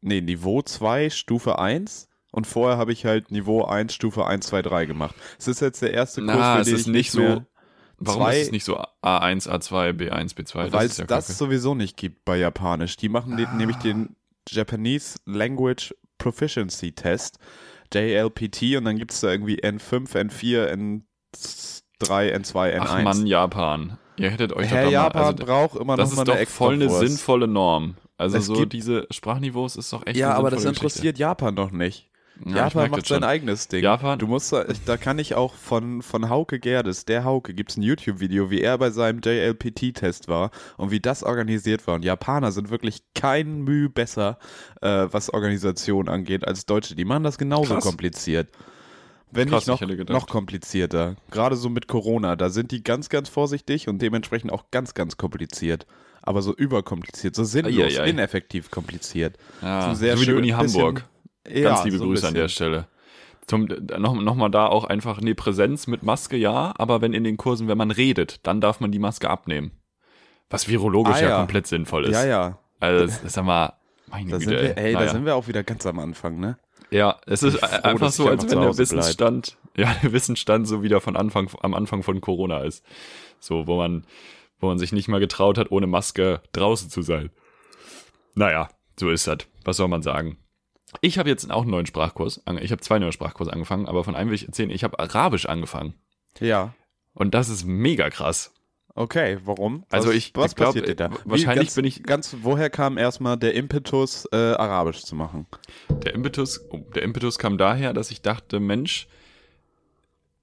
[0.00, 2.08] nee, Niveau 2, Stufe 1.
[2.32, 5.14] Und vorher habe ich halt Niveau 1, Stufe 1, 2, 3 gemacht.
[5.38, 7.44] Es ist jetzt der erste Kurs, Na, für es den ist ich nicht so.
[7.98, 10.72] Warum zwei- ist es nicht so A1, A2, B1, B2?
[10.72, 12.96] weil ist es ja das sowieso nicht gibt bei Japanisch.
[12.96, 14.16] Die machen den, nämlich den
[14.48, 17.38] Japanese Language Proficiency Test,
[17.92, 22.80] JLPT, und dann gibt es da irgendwie N5, N4, N3, N2, N1.
[22.80, 23.98] Ach Mann, Japan.
[24.16, 26.28] Ihr hättet euch Herr doch da mal, Japan also, braucht immer das noch mal ist
[26.28, 27.96] eine doch extra voll eine sinnvolle Norm.
[28.16, 32.11] Also Es so diese Sprachniveaus ist doch echt Ja, aber das interessiert Japan doch nicht.
[32.44, 33.24] Ja, Japan macht sein schon.
[33.24, 33.82] eigenes Ding.
[33.84, 37.70] Japan- Du musst da, da kann ich auch von, von Hauke Gerdes, der Hauke, gibt
[37.70, 41.94] es ein YouTube-Video, wie er bei seinem JLPT-Test war und wie das organisiert war.
[41.96, 44.38] Und Japaner sind wirklich kein Mühe besser,
[44.80, 46.94] äh, was Organisation angeht, als Deutsche.
[46.96, 47.84] Die machen das genauso Krass.
[47.84, 48.48] kompliziert.
[49.30, 51.16] Wenn Krass, nicht noch, noch komplizierter.
[51.30, 55.16] Gerade so mit Corona, da sind die ganz, ganz vorsichtig und dementsprechend auch ganz, ganz
[55.16, 55.86] kompliziert.
[56.20, 58.10] Aber so überkompliziert, so sinnlos, Eieiei.
[58.10, 59.36] ineffektiv kompliziert.
[59.62, 61.04] Ja, So sehr so wie die Uni Hamburg.
[61.48, 62.48] Ja, Ganz liebe so Grüße an der.
[62.48, 62.86] Stelle.
[63.46, 63.64] Zum,
[63.98, 67.36] noch, noch mal da auch einfach, nee, Präsenz mit Maske ja, aber wenn in den
[67.36, 69.72] Kursen, wenn man redet, dann darf man die Maske abnehmen.
[70.48, 71.36] Was virologisch Ah, ja, ja.
[71.38, 72.12] komplett sinnvoll ist.
[72.12, 72.58] Ja, ja.
[72.78, 73.72] Also, das sag mal,
[74.08, 75.06] meine Da Güte, sind wir, ey, naja.
[75.06, 76.56] da sind wir auch wieder ganz am Anfang, ne?
[76.90, 78.78] Ja, es ist froh, einfach so, als wenn der bleib.
[78.78, 82.84] Wissensstand, ja, der Wissensstand so wieder von Anfang, am Anfang von Corona ist.
[83.40, 84.04] So, wo man,
[84.60, 87.30] wo man sich nicht mal getraut hat, ohne Maske draußen zu sein.
[88.34, 88.68] Naja,
[89.00, 89.38] so ist das.
[89.64, 90.36] Was soll man sagen?
[91.00, 92.42] Ich habe jetzt auch einen neuen Sprachkurs.
[92.60, 95.46] Ich habe zwei neue Sprachkurse angefangen, aber von einem will ich erzählen, ich habe Arabisch
[95.46, 95.94] angefangen.
[96.38, 96.74] Ja.
[97.14, 98.52] Und das ist mega krass.
[98.94, 99.84] Okay, warum?
[99.90, 101.10] Also was, ich- was ich glaub, passiert dir da?
[101.24, 102.36] wahrscheinlich ganz, bin ich- ganz.
[102.42, 105.46] Woher kam erstmal der Impetus, äh, Arabisch zu machen?
[105.88, 109.08] Der Impetus, oh, der Impetus kam daher, dass ich dachte, Mensch,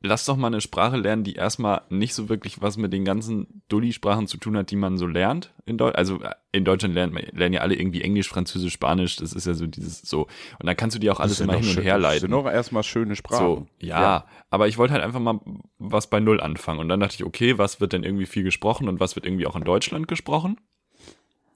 [0.02, 3.62] lass doch mal eine Sprache lernen, die erstmal nicht so wirklich was mit den ganzen
[3.68, 5.54] Dulli-Sprachen zu tun hat, die man so lernt.
[5.66, 9.18] In Deu also äh, in Deutschland lernt man, lernen ja alle irgendwie Englisch, Französisch, Spanisch.
[9.18, 10.24] Das ist ja so dieses so.
[10.60, 12.32] Und dann kannst du dir auch alles immer hin und her Das sind leiten.
[12.44, 13.38] doch erstmal schöne Sprachen.
[13.46, 15.40] So, ja, aber ich wollte halt einfach mal
[15.78, 16.80] was bei Null anfangen.
[16.80, 19.48] Und dann dachte ich, okay, was wird denn irgendwie viel gesprochen und was wird irgendwie
[19.48, 20.58] auch in Deutschland gesprochen?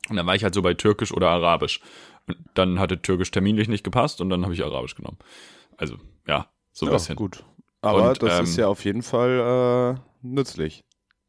[0.10, 1.80] Und dann war ich halt so bei Türkisch oder Arabisch.
[2.28, 5.18] Und dann hatte Türkisch terminlich nicht gepasst und dann habe ich Arabisch genommen.
[5.78, 5.96] Also,
[6.28, 7.16] ja, so ein Ja, bisschen.
[7.16, 7.44] gut.
[7.84, 10.84] Aber Und, das ähm, ist ja auf jeden Fall äh, nützlich.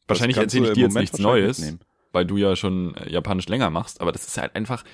[0.06, 1.80] Wahrscheinlich erzähle ich dir jetzt nichts Neues, mitnehmen.
[2.12, 4.84] weil du ja schon äh, Japanisch länger machst, aber das ist halt einfach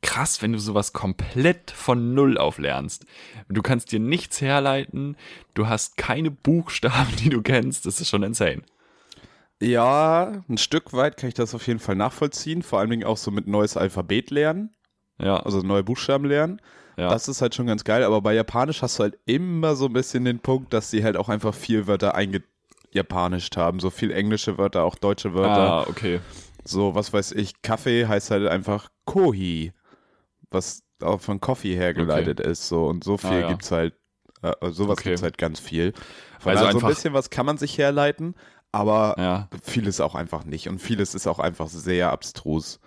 [0.00, 3.04] krass, wenn du sowas komplett von Null auf lernst.
[3.48, 5.16] Du kannst dir nichts herleiten,
[5.54, 8.62] du hast keine Buchstaben, die du kennst, das ist schon insane.
[9.60, 12.62] Ja, ein Stück weit kann ich das auf jeden Fall nachvollziehen.
[12.62, 14.70] Vor allen Dingen auch so mit neues Alphabet lernen,
[15.20, 16.62] Ja, also neue Buchstaben lernen.
[16.98, 17.08] Ja.
[17.08, 19.92] Das ist halt schon ganz geil, aber bei Japanisch hast du halt immer so ein
[19.92, 23.80] bisschen den Punkt, dass sie halt auch einfach viel Wörter eingejapanischt haben.
[23.80, 25.72] So viel englische Wörter, auch deutsche Wörter.
[25.72, 26.20] ah, okay.
[26.64, 29.72] So, was weiß ich, Kaffee heißt halt einfach Kohi,
[30.50, 32.68] was auch von Coffee hergeleitet ist.
[32.68, 33.48] So, und so viel Ah, ja.
[33.48, 33.94] gibt's halt,
[34.42, 35.10] äh, sowas Okay.
[35.10, 35.92] gibt's halt ganz viel.
[36.40, 38.34] Von Also also so ein bisschen was kann man sich herleiten,
[38.72, 39.48] aber Ja.
[39.62, 40.68] vieles auch einfach nicht.
[40.68, 42.80] Und vieles ist auch einfach sehr abstrus.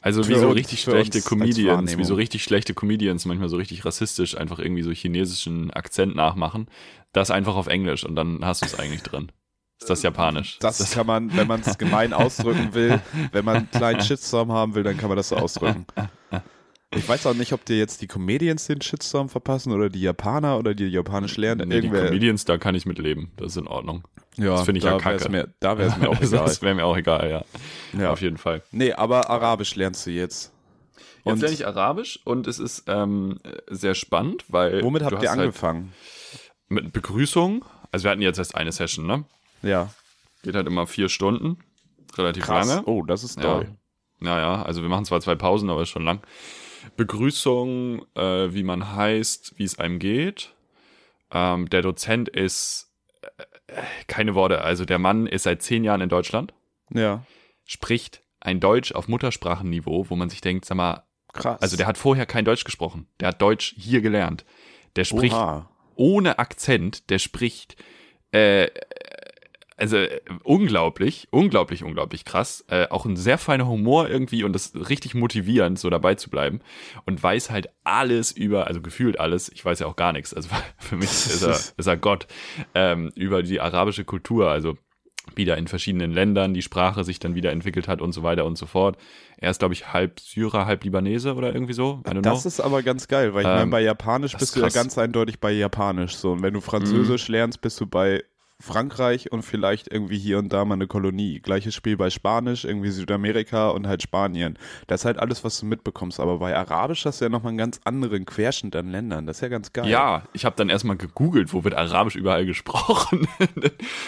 [0.00, 4.36] Also wie so richtig schlechte Comedians, wie so richtig schlechte Comedians manchmal so richtig rassistisch
[4.36, 6.68] einfach irgendwie so chinesischen Akzent nachmachen.
[7.12, 9.32] Das einfach auf Englisch und dann hast du es eigentlich drin.
[9.80, 10.58] Ist das Japanisch?
[10.58, 13.00] Das, ist kann man, wenn man es gemein ausdrücken will,
[13.32, 15.86] wenn man einen kleinen Shitstorm haben will, dann kann man das so ausdrücken.
[16.94, 20.56] Ich weiß auch nicht, ob dir jetzt die Comedians den Shitstorm verpassen oder die Japaner
[20.58, 21.68] oder die Japanisch lernen.
[21.68, 23.32] Nee, die Irgendwer, Comedians, da kann ich mit leben.
[23.36, 24.04] Das ist in Ordnung.
[24.36, 25.28] ja, das finde ich da ja kacke.
[25.28, 26.44] Mir, da wäre es mir auch egal.
[26.46, 28.00] das wäre mir auch egal, ja.
[28.00, 28.12] Ja.
[28.12, 28.62] Auf jeden Fall.
[28.70, 30.52] Nee, aber Arabisch lernst du jetzt.
[30.96, 34.82] Jetzt Und lerne ich Arabisch und es ist ähm, sehr spannend, weil.
[34.82, 35.92] womit habt ihr hast angefangen?
[35.92, 37.64] Halt mit Begrüßung.
[37.90, 39.24] Also wir hatten jetzt erst eine Session, ne?
[39.62, 39.90] Ja.
[40.44, 41.58] Geht halt immer vier Stunden.
[42.16, 42.68] Relativ Krass.
[42.68, 42.84] lange.
[42.86, 43.42] Oh, das ist Ja.
[43.42, 43.68] toll.
[44.20, 46.20] Naja, also wir machen zwar zwei Pausen, aber ist schon lang.
[46.96, 50.54] Begrüßung, äh, wie man heißt, wie es einem geht.
[51.32, 52.92] Ähm, der Dozent ist
[53.66, 56.54] äh, keine Worte, also der Mann ist seit zehn Jahren in Deutschland,
[56.92, 57.24] Ja.
[57.64, 61.60] spricht ein Deutsch auf Muttersprachenniveau, wo man sich denkt, sag mal, Krass.
[61.60, 63.08] also der hat vorher kein Deutsch gesprochen.
[63.20, 64.44] Der hat Deutsch hier gelernt.
[64.94, 65.68] Der spricht Oha.
[65.96, 67.76] ohne Akzent, der spricht
[68.30, 68.68] äh,
[69.76, 72.64] also äh, unglaublich, unglaublich, unglaublich krass.
[72.68, 76.60] Äh, auch ein sehr feiner Humor irgendwie und das richtig motivierend, so dabei zu bleiben.
[77.04, 80.48] Und weiß halt alles über, also gefühlt alles, ich weiß ja auch gar nichts, also
[80.78, 82.26] für mich ist er, ist er Gott,
[82.74, 84.76] ähm, über die arabische Kultur, also
[85.34, 88.56] wieder in verschiedenen Ländern, die Sprache sich dann wieder entwickelt hat und so weiter und
[88.56, 88.96] so fort.
[89.38, 92.00] Er ist, glaube ich, halb Syrer, halb Libanese oder irgendwie so.
[92.04, 92.48] Das know.
[92.48, 94.96] ist aber ganz geil, weil ich Ähm, meine, bei Japanisch bist ist du ja ganz
[94.96, 96.32] eindeutig bei Japanisch so.
[96.32, 98.22] Und wenn du Französisch lernst, bist du bei
[98.60, 101.40] Frankreich und vielleicht irgendwie hier und da mal eine Kolonie.
[101.40, 104.58] Gleiches Spiel bei Spanisch, irgendwie Südamerika und halt Spanien.
[104.86, 106.20] Das ist halt alles, was du mitbekommst.
[106.20, 109.26] Aber bei Arabisch hast du ja nochmal einen ganz anderen Querschnitt an Ländern.
[109.26, 109.88] Das ist ja ganz geil.
[109.88, 113.28] Ja, ich habe dann erstmal gegoogelt, wo wird Arabisch überall gesprochen.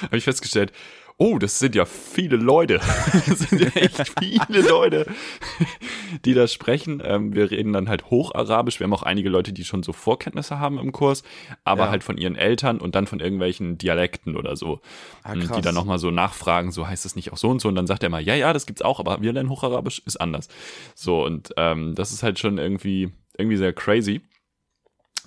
[0.02, 0.72] habe ich festgestellt,
[1.20, 2.80] oh, das sind ja viele Leute.
[3.28, 5.06] Das sind ja echt viele Leute,
[6.24, 7.02] die das sprechen.
[7.04, 8.78] Ähm, wir reden dann halt Hocharabisch.
[8.80, 11.22] Wir haben auch einige Leute, die schon so Vorkenntnisse haben im Kurs,
[11.64, 11.90] aber Ja.
[11.90, 14.80] halt von ihren Eltern und dann von irgendwelchen Dialekten oder so,
[15.24, 17.68] Ah, ähm, die dann nochmal so nachfragen, so heißt es nicht auch so und so.
[17.68, 20.20] Und dann sagt er mal, ja, ja, das gibt's auch, aber wir lernen Hocharabisch, ist
[20.20, 20.48] anders.
[20.94, 24.20] So, und ähm, das ist halt schon irgendwie, irgendwie sehr crazy.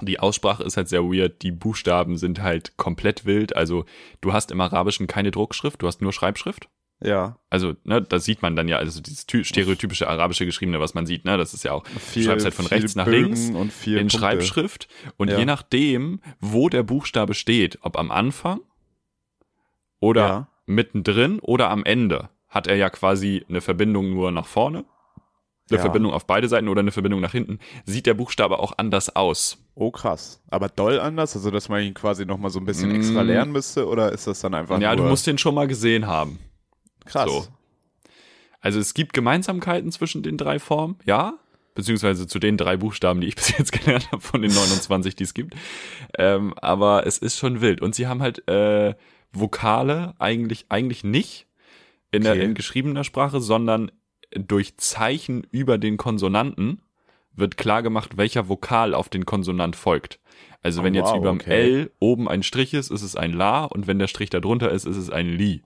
[0.01, 3.55] Die Aussprache ist halt sehr weird, die Buchstaben sind halt komplett wild.
[3.55, 3.85] Also
[4.21, 6.67] du hast im Arabischen keine Druckschrift, du hast nur Schreibschrift.
[7.03, 7.37] Ja.
[7.49, 11.07] Also, ne, das sieht man dann ja, also dieses ty- stereotypische arabische Geschriebene, was man
[11.07, 13.49] sieht, ne, das ist ja auch, Viel, du schreibst halt von rechts nach Bögen links
[13.49, 14.17] und in Punkte.
[14.19, 14.87] Schreibschrift
[15.17, 15.39] und Ja.
[15.39, 18.59] je nachdem, wo der Buchstabe steht, ob am Anfang
[19.99, 20.47] oder Ja.
[20.67, 24.85] mittendrin oder am Ende, hat er ja quasi eine Verbindung nur nach vorne,
[25.69, 25.81] eine Ja.
[25.81, 29.60] Verbindung auf beide Seiten oder eine Verbindung nach hinten, sieht der Buchstabe auch anders aus.
[29.73, 30.41] Oh, krass.
[30.49, 31.35] Aber doll anders?
[31.35, 32.95] Also, dass man ihn quasi nochmal so ein bisschen Mm.
[32.95, 33.87] extra lernen müsste?
[33.87, 36.39] Oder ist das dann einfach ja, du musst den schon mal gesehen haben.
[37.05, 37.29] krass?
[37.29, 37.47] so.
[38.59, 41.33] Also es gibt Gemeinsamkeiten zwischen den drei Formen, ja,
[41.73, 45.23] beziehungsweise zu den drei Buchstaben, die ich bis jetzt gelernt habe, von den 29, die
[45.23, 45.55] es gibt.
[46.17, 47.81] Ähm, aber es ist schon wild.
[47.81, 48.93] Und sie haben halt äh,
[49.31, 51.47] Vokale eigentlich, eigentlich nicht
[52.11, 52.43] in, der, Okay.
[52.43, 53.89] in geschriebener Sprache, sondern
[54.35, 56.81] durch Zeichen über den Konsonanten
[57.35, 60.19] wird klar gemacht, welcher Vokal auf den Konsonant folgt.
[60.63, 61.79] Also Oh, wenn jetzt wow, überm okay.
[61.81, 64.71] L oben ein Strich ist, ist es ein La und wenn der Strich da drunter
[64.71, 65.63] ist, ist es ein Li.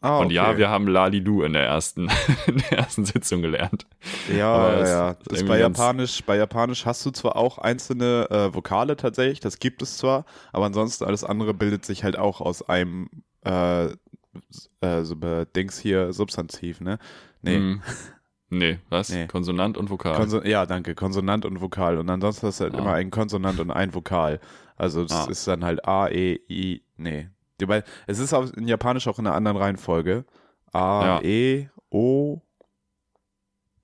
[0.00, 0.58] Ah, Und ja, okay.
[0.58, 2.10] wir haben Lalilu in der ersten,
[2.46, 3.86] in der ersten Sitzung gelernt.
[4.28, 5.16] Ja, ja, ja.
[5.24, 9.60] Das ist bei Japanisch, bei Japanisch hast du zwar auch einzelne äh, Vokale tatsächlich, das
[9.60, 13.08] gibt es zwar, aber ansonsten alles andere bildet sich halt auch aus einem
[13.46, 16.98] äh, äh, Dings hier Substantiv, ne?
[17.40, 17.56] Nee.
[17.56, 17.82] Hm.
[18.58, 19.08] Nee, was?
[19.10, 19.26] Nee.
[19.26, 20.16] Konsonant und Vokal.
[20.16, 20.94] Konso ja, danke.
[20.94, 21.98] Konsonant und Vokal.
[21.98, 22.78] Und ansonsten hast du halt Ah.
[22.78, 24.40] immer ein Konsonant und ein Vokal.
[24.76, 25.30] Also das Ah.
[25.30, 27.28] ist dann halt A, E, I, nee.
[27.66, 30.24] Bei- Es ist auch in Japanisch auch in einer anderen Reihenfolge.
[30.72, 31.22] A, Ja.
[31.22, 32.40] E, O,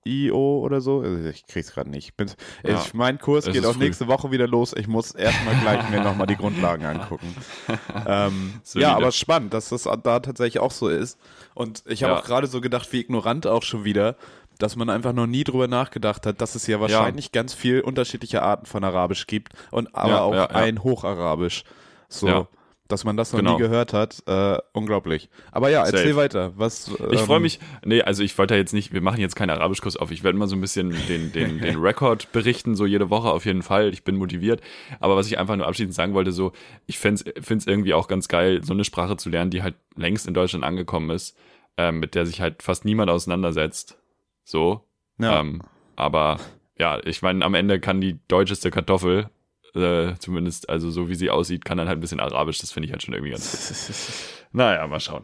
[0.05, 1.01] I, O oder so.
[1.01, 2.05] Also Ich krieg's gerade nicht.
[2.09, 2.29] Ich bin,
[2.63, 2.81] Ja.
[2.81, 3.83] ich, mein Kurs Es geht auch früh.
[3.83, 4.73] nächste Woche wieder los.
[4.75, 7.35] Ich muss erstmal gleich mir nochmal die Grundlagen angucken.
[8.07, 11.19] ähm, ja, aber spannend, dass das da tatsächlich auch so ist.
[11.53, 12.19] Und ich habe Ja.
[12.19, 14.15] auch gerade so gedacht, wie ignorant auch schon wieder,
[14.61, 18.41] dass man einfach noch nie drüber nachgedacht hat, dass es ja wahrscheinlich ganz viel unterschiedliche
[18.43, 20.49] Arten von Arabisch gibt und aber Ja, auch ja, ja.
[20.49, 21.63] ein Hocharabisch.
[22.09, 22.47] So, Ja.
[22.87, 23.53] dass man das noch Genau.
[23.53, 24.21] nie gehört hat.
[24.27, 25.29] Äh, unglaublich.
[25.53, 26.15] Aber ja, erzähl Safe.
[26.17, 26.51] weiter.
[26.57, 29.35] Was, Ich ähm, freue mich, nee, also ich wollte ja jetzt nicht, wir machen jetzt
[29.37, 30.11] keinen Arabischkurs auf.
[30.11, 33.45] Ich werde mal so ein bisschen den, den, den Rekord berichten, so jede Woche auf
[33.45, 33.93] jeden Fall.
[33.93, 34.59] Ich bin motiviert.
[34.99, 36.51] Aber was ich einfach nur abschließend sagen wollte, so,
[36.85, 40.27] ich find's find's irgendwie auch ganz geil, so eine Sprache zu lernen, die halt längst
[40.27, 41.37] in Deutschland angekommen ist,
[41.77, 43.97] ähm, mit der sich halt fast niemand auseinandersetzt.
[44.43, 44.87] So.
[45.19, 45.39] Ja.
[45.39, 45.61] Ähm,
[45.95, 46.39] aber
[46.77, 49.29] ja, ich meine, am Ende kann die deutscheste Kartoffel,
[49.75, 52.59] äh, zumindest, also so wie sie aussieht, kann dann halt ein bisschen Arabisch.
[52.59, 54.27] Das finde ich halt schon irgendwie ganz.
[54.53, 55.23] Naja, mal schauen.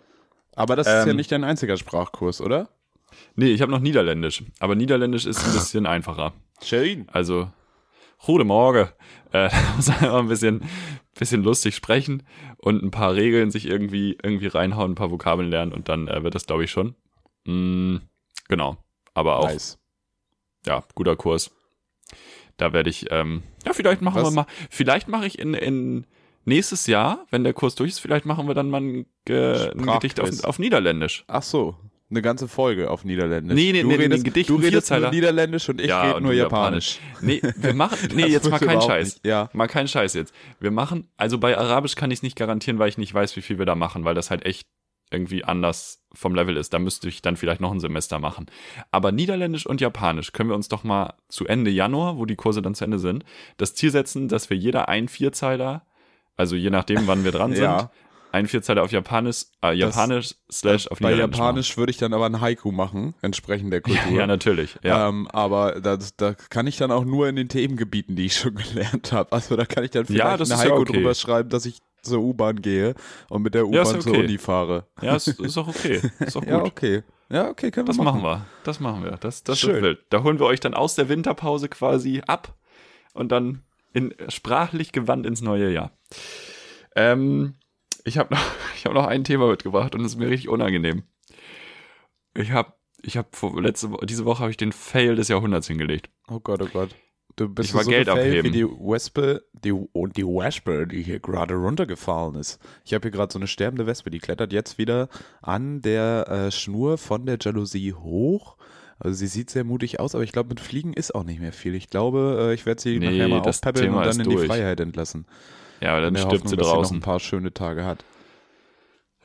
[0.56, 2.70] aber das ist ja ähm, nicht dein einziger Sprachkurs, oder?
[3.36, 4.42] Nee, ich habe noch Niederländisch.
[4.60, 6.34] Aber Niederländisch ist ein bisschen einfacher.
[6.62, 7.10] Schön.
[7.10, 7.50] Also,
[8.26, 8.90] Guten Morgen.
[9.32, 10.62] Äh, da muss man einfach ein bisschen,
[11.18, 12.24] bisschen lustig sprechen
[12.58, 16.24] und ein paar Regeln sich irgendwie, irgendwie reinhauen, ein paar Vokabeln lernen und dann äh,
[16.24, 16.96] wird das, glaube ich, schon.
[17.46, 17.98] Mm,
[18.50, 18.78] genau.
[19.18, 19.80] Aber auch, Nice.
[20.68, 21.50] ja, guter Kurs.
[22.58, 24.28] Da werde ich, ähm, ja, vielleicht machen Was?
[24.30, 26.06] wir mal, vielleicht mache ich in, in
[26.46, 29.86] nächstes Jahr, wenn der Kurs durch ist, vielleicht machen wir dann mal ein, Ge ein
[29.88, 31.24] Gedicht auf, auf Niederländisch.
[31.28, 31.76] Ach so.
[32.12, 33.56] Eine ganze Folge auf Niederländisch.
[33.56, 35.10] Nee, nee, du nee, redest, ein Gedicht, du redest nur.
[35.10, 37.00] Niederländisch und ich Ja, rede nur du Japanisch.
[37.22, 39.16] Nee, wir machen, nee, jetzt mal keinen Scheiß.
[39.16, 39.26] nicht.
[39.26, 39.50] Ja.
[39.54, 40.32] Mal keinen Scheiß jetzt.
[40.60, 43.42] Wir machen, also bei Arabisch kann ich es nicht garantieren, weil ich nicht weiß, wie
[43.42, 44.62] viel wir da machen, weil das halt echt
[45.12, 46.74] irgendwie anders vom Level ist.
[46.74, 48.48] Da müsste ich dann vielleicht noch ein Semester machen.
[48.92, 52.62] Aber Niederländisch und Japanisch können wir uns doch mal zu Ende Januar, wo die Kurse
[52.62, 53.24] dann zu Ende sind,
[53.58, 55.86] das Ziel setzen, dass wir jeder einen Vierzeiler,
[56.36, 57.90] also je nachdem, wann wir dran sind, Ja.
[58.34, 62.26] einen Vierzeiler auf Japanisch, äh, Japanisch slash auf Bei Niederländisch Japanisch würde ich dann aber
[62.26, 64.02] ein Haiku machen, entsprechend der Kultur.
[64.04, 64.16] machen.
[64.16, 64.76] Ja, natürlich.
[64.84, 65.08] Ja.
[65.08, 68.56] Ähm, aber das, da kann ich dann auch nur in den Themengebieten, die ich schon
[68.74, 69.32] gelernt habe.
[69.32, 70.94] Also da kann ich dann vielleicht Ja, das ja Haiku okay.
[70.94, 72.96] drüber schreiben, dass ich zur U-Bahn gehe
[73.30, 74.24] und mit der Ja, U-Bahn ist zur okay.
[74.24, 74.88] Uni fahre.
[75.02, 76.02] ja, ist, ist auch okay.
[76.20, 76.50] Ist auch gut.
[76.50, 77.04] Ja, okay.
[77.30, 78.22] Ja, okay, können wir Das machen.
[78.22, 78.46] machen wir.
[78.64, 79.12] Das machen wir.
[79.18, 79.82] Das, das Schön.
[79.84, 80.00] wild.
[80.10, 82.56] Da holen wir euch dann aus der Winterpause quasi ab
[83.14, 85.92] und dann in, sprachlich gewandt ins neue Jahr.
[86.96, 87.56] Ähm,
[88.06, 88.42] ich habe noch,
[88.76, 91.04] ich hab noch ein Thema mitgebracht und es ist mir richtig unangenehm.
[92.34, 96.10] Ich habe, ich habe letzte diese Woche habe ich den Fail des Jahrhunderts hingelegt.
[96.30, 96.96] Oh Gott, oh Gott.
[97.38, 98.44] Du bist Ich war so Geld abheben.
[98.44, 102.60] wie die Wespe, die, und die Wespe, die hier gerade runtergefallen ist.
[102.84, 105.08] Ich habe hier gerade so eine sterbende Wespe, die klettert jetzt wieder
[105.42, 108.58] an der äh, Schnur von der Jalousie hoch.
[109.00, 111.54] Also sie sieht sehr mutig aus, aber ich glaube, mit Fliegen ist auch nicht mehr
[111.54, 111.76] viel.
[111.76, 114.48] Ich glaube, äh, ich werde sie Nee, nachher mal aufpäppeln und dann in die durch.
[114.48, 115.26] Freiheit entlassen.
[115.82, 116.98] Ja, aber dann stirbt Hoffnung, sie dass sie noch draußen.
[116.98, 118.04] ein paar schöne Tage hat.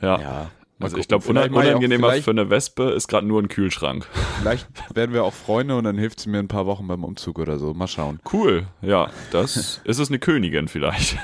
[0.02, 0.20] Ja.
[0.20, 0.50] Ja.
[0.82, 4.06] Also ich glaube, unangenehmer für eine Wespe ist gerade nur ein Kühlschrank.
[4.40, 7.38] Vielleicht werden wir auch Freunde und dann hilft sie mir ein paar Wochen beim Umzug
[7.38, 7.72] oder so.
[7.74, 8.20] Mal schauen.
[8.32, 9.10] Cool, ja.
[9.30, 11.16] Das ist es eine Königin vielleicht.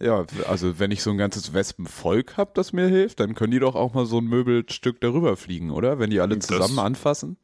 [0.00, 3.60] Ja, also wenn ich so ein ganzes Wespenvolk habe, das mir hilft, dann können die
[3.60, 5.98] doch auch mal so ein Möbelstück darüber fliegen, oder?
[5.98, 7.36] Wenn die alle Das- zusammen anfassen.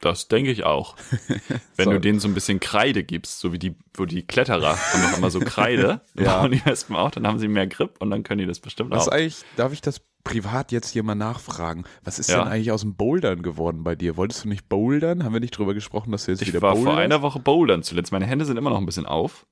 [0.00, 0.96] Das denke ich auch.
[1.76, 1.90] Wenn So.
[1.92, 5.18] du denen so ein bisschen Kreide gibst, so wie die, wo die Kletterer haben doch
[5.18, 6.38] immer so Kreide, Ja.
[6.40, 8.90] bauen die Wespen auch, dann haben sie mehr Grip und dann können die das bestimmt
[8.90, 9.12] Was auch.
[9.12, 11.84] eigentlich, darf ich das privat jetzt hier mal nachfragen?
[12.02, 12.38] Was ist Ja.
[12.38, 14.16] denn eigentlich aus dem Bouldern geworden bei dir?
[14.16, 15.22] Wolltest du nicht bouldern?
[15.24, 17.82] Haben wir nicht drüber gesprochen, dass du jetzt Ich wieder war vor einer Woche bouldern
[17.82, 18.10] zuletzt.
[18.12, 19.46] Meine Hände sind immer noch ein bisschen auf,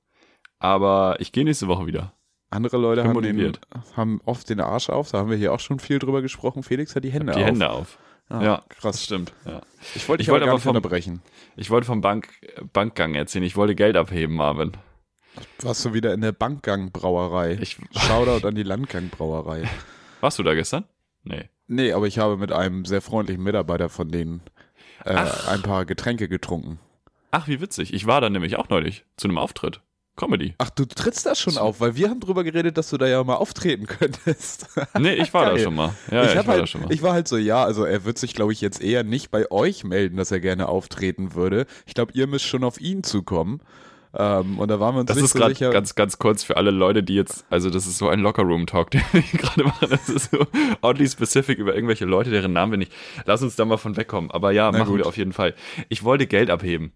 [0.59, 2.13] aber ich gehe nächste Woche wieder.
[2.51, 3.53] Andere Leute haben, den,
[3.95, 6.63] haben oft den Arsch auf, da haben wir hier auch schon viel drüber gesprochen.
[6.63, 7.45] Felix hat die Hände Die auf.
[7.45, 7.99] Hände auf.
[8.29, 9.03] Ja, das krass.
[9.03, 9.33] stimmt.
[9.45, 9.61] Ja.
[9.95, 11.21] Ich wollte Ich wollte aber vom- unterbrechen.
[11.55, 12.29] Ich wollte vom Bank,
[12.73, 13.43] Bankgang erzählen.
[13.43, 14.73] Ich wollte Geld abheben, Marvin.
[15.61, 17.57] Warst du wieder in der Bankgang-Brauerei?
[17.61, 19.63] Ich, Shoutout an die Landgang-Brauerei.
[20.21, 20.83] warst du da gestern?
[21.23, 21.49] Nee.
[21.67, 24.41] Nee, aber ich habe mit einem sehr freundlichen Mitarbeiter von denen
[25.05, 25.13] äh,
[25.47, 26.79] ein paar Getränke getrunken.
[27.31, 27.93] Ach, wie witzig.
[27.93, 29.81] Ich war da nämlich auch neulich zu einem Auftritt.
[30.19, 30.53] Comedy.
[30.57, 33.23] Ach, du trittst da schon auf, weil wir haben drüber geredet, dass du da ja
[33.23, 34.67] mal auftreten könntest.
[34.99, 35.93] Nee, ich war da schon mal.
[36.11, 36.91] Ja, ich, ich, war halt, da schon mal.
[36.91, 39.49] ich war halt so, ja, also er wird sich, glaube ich, jetzt eher nicht bei
[39.49, 41.65] euch melden, dass er gerne auftreten würde.
[41.85, 43.61] Ich glaube, ihr müsst schon auf ihn zukommen.
[44.13, 45.69] Ähm, und da waren wir uns Das nicht ist so sicher.
[45.69, 49.03] ganz, ganz kurz für alle Leute, die jetzt, also das ist so ein Lockerroom-Talk, den
[49.13, 49.87] wir gerade machen.
[49.89, 50.45] Das ist so
[50.81, 52.91] oddly specific über irgendwelche Leute, deren Namen wir nicht.
[53.25, 54.31] Lass uns da mal von wegkommen.
[54.31, 54.99] Aber ja, Na machen gut.
[54.99, 55.53] wir auf jeden Fall.
[55.89, 56.91] Ich wollte Geld abheben.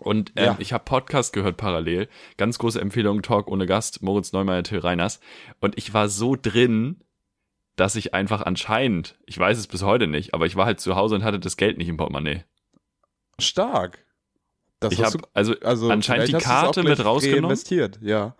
[0.00, 0.56] Und ähm, Ja.
[0.58, 2.08] ich habe Podcast gehört parallel.
[2.36, 5.20] Ganz große Empfehlung, Talk ohne Gast, Moritz Neumeier, Till Reiners.
[5.60, 7.00] Und ich war so drin,
[7.76, 10.96] dass ich einfach anscheinend, ich weiß es bis heute nicht, aber ich war halt zu
[10.96, 12.44] Hause und hatte das Geld nicht im Portemonnaie.
[13.38, 14.04] Stark.
[14.80, 17.56] Das Ich habe also also anscheinend die Karte mit rausgenommen.
[18.00, 18.34] ja.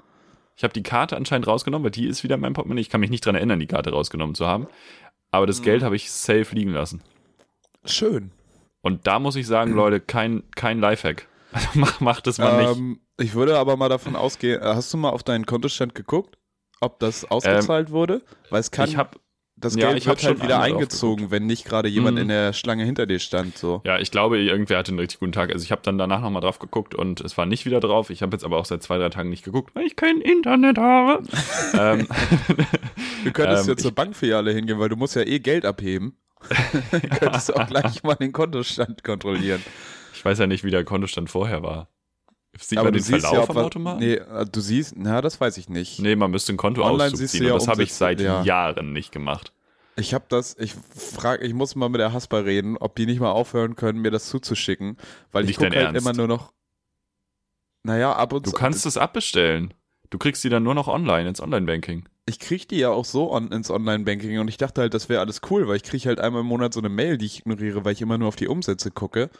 [0.57, 2.83] Ich habe die Karte anscheinend rausgenommen, weil die ist wieder in meinem Portemonnaie.
[2.83, 4.67] Ich kann mich nicht dran erinnern, die Karte rausgenommen zu haben.
[5.31, 5.49] Aber Mhm.
[5.49, 7.01] das Geld habe ich safe liegen lassen.
[7.87, 8.31] Schön.
[8.83, 11.29] Und da muss ich sagen, Leute, kein, kein Lifehack.
[11.53, 12.79] Also mach, mach das mal nicht.
[12.79, 16.39] Ähm, ich würde aber mal davon ausgehen, äh, hast du mal auf deinen Kontostand geguckt,
[16.81, 18.23] ob das ausgezahlt wurde?
[18.51, 19.19] Weil es kann, Ähm, Ich habe
[19.57, 22.23] das ja, Geld ich hab wird halt schon wieder eingezogen, wenn nicht gerade jemand Mhm.
[22.23, 23.59] in der Schlange hinter dir stand.
[23.59, 23.83] So.
[23.85, 25.53] Ja, ich glaube, irgendwer hatte einen richtig guten Tag.
[25.53, 28.09] Also ich habe dann danach nochmal drauf geguckt und es war nicht wieder drauf.
[28.09, 30.79] Ich habe jetzt aber auch seit zwei, drei Tagen nicht geguckt, weil ich kein Internet
[30.79, 31.23] habe.
[31.79, 32.07] ähm,
[33.25, 36.17] Du könntest Ähm, jetzt zur Bankfiliale hingehen, weil du musst ja eh Geld abheben.
[36.93, 39.63] du könntest auch gleich mal den Kontostand kontrollieren.
[40.21, 41.89] Ich weiß ja nicht, wie der Kontostand vorher war.
[42.59, 44.01] Sieht aber man du den siehst Verlauf ja, ob Automaten?
[44.01, 45.99] Nee, äh, du siehst, na, das weiß ich nicht.
[45.99, 48.43] Nee, man müsste ein Online Kontoauszug siehst du ziehen ja das habe ich seit ja.
[48.43, 49.55] Jahren nicht gemacht.
[49.97, 53.19] Ich habe das, ich frage, ich muss mal mit der Haspa reden, ob die nicht
[53.19, 54.99] mal aufhören können, mir das zuzuschicken,
[55.33, 56.07] weil ich Nicht gucke dein halt Ernst?
[56.07, 56.53] immer nur noch.
[57.83, 58.57] Naja, ab und Du zu.
[58.57, 59.73] kannst es abbestellen.
[60.11, 62.07] Du kriegst die dann nur noch online ins Online-Banking.
[62.27, 65.21] ich krieg die ja auch so on, ins Online-Banking und ich dachte halt, das wäre
[65.21, 67.85] alles cool, weil ich kriege halt einmal im Monat so eine Mail, die ich ignoriere,
[67.87, 69.31] weil ich immer nur auf die Umsätze gucke.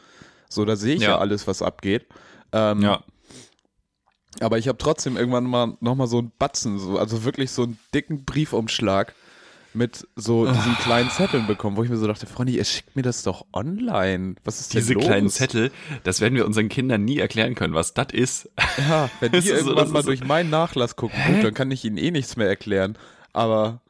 [0.51, 1.11] So, da sehe ich ja.
[1.11, 1.17] Ja.
[1.19, 2.05] alles, was abgeht.
[2.51, 3.03] Ähm, Ja.
[4.39, 7.77] Aber ich habe trotzdem irgendwann mal nochmal so einen Batzen, so, also wirklich so einen
[7.93, 9.13] dicken Briefumschlag
[9.73, 13.03] mit so diesen kleinen Zetteln bekommen, wo ich mir so dachte, Freunde, ihr schickt mir
[13.03, 14.35] das doch online.
[14.43, 15.03] Was ist Diese los?
[15.03, 15.71] kleinen Zettel,
[16.03, 18.49] das werden wir unseren Kindern nie erklären können, was das ist.
[18.89, 21.71] Ja, wenn die so, irgendwann das mal so- durch meinen Nachlass gucken, gut, dann kann
[21.71, 22.97] ich ihnen eh nichts mehr erklären.
[23.33, 23.81] Aber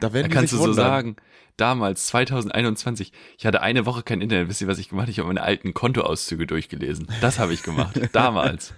[0.00, 0.86] da werden Da die kannst sich du so wundern.
[0.86, 1.16] sagen,
[1.56, 4.48] damals, 2021, ich hatte eine Woche kein Internet.
[4.48, 5.10] Wisst ihr, was ich gemacht habe?
[5.12, 7.08] Ich habe meine alten Kontoauszüge durchgelesen.
[7.20, 7.98] Das habe ich gemacht.
[8.12, 8.74] damals.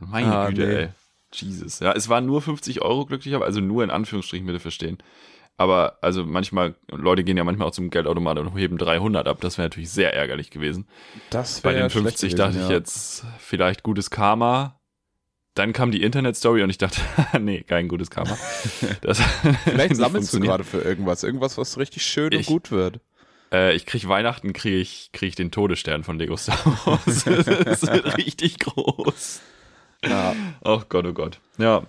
[0.00, 0.74] Meine Ah, Güte, nee.
[0.74, 0.88] ey.
[1.32, 1.80] Jesus.
[1.80, 4.98] Ja, es waren nur 50 Euro glücklicherweise, also nur in Anführungsstrichen bitte verstehen.
[5.56, 9.40] Aber also manchmal, Leute gehen ja manchmal auch zum Geldautomat und heben 300 ab.
[9.40, 10.86] Das wäre natürlich sehr ärgerlich gewesen.
[11.30, 12.64] Das Bei wär den schlecht 50 gewesen, dachte ja.
[12.64, 14.80] ich jetzt vielleicht gutes Karma.
[15.54, 17.00] Dann kam die Internet-Story und ich dachte,
[17.40, 18.36] nee, kein gutes Karma.
[19.00, 19.20] Das,
[19.64, 21.22] Vielleicht sammelst du gerade für irgendwas.
[21.22, 23.00] Irgendwas, was richtig schön Ich- und gut wird.
[23.52, 27.24] Äh, ich krieg Weihnachten, kriege ich, krieg ich den Todesstern von Lego Star Wars.
[27.64, 29.40] das wird richtig groß.
[30.04, 30.34] Ja.
[30.64, 31.38] Oh Gott, oh Gott.
[31.58, 31.84] Ja.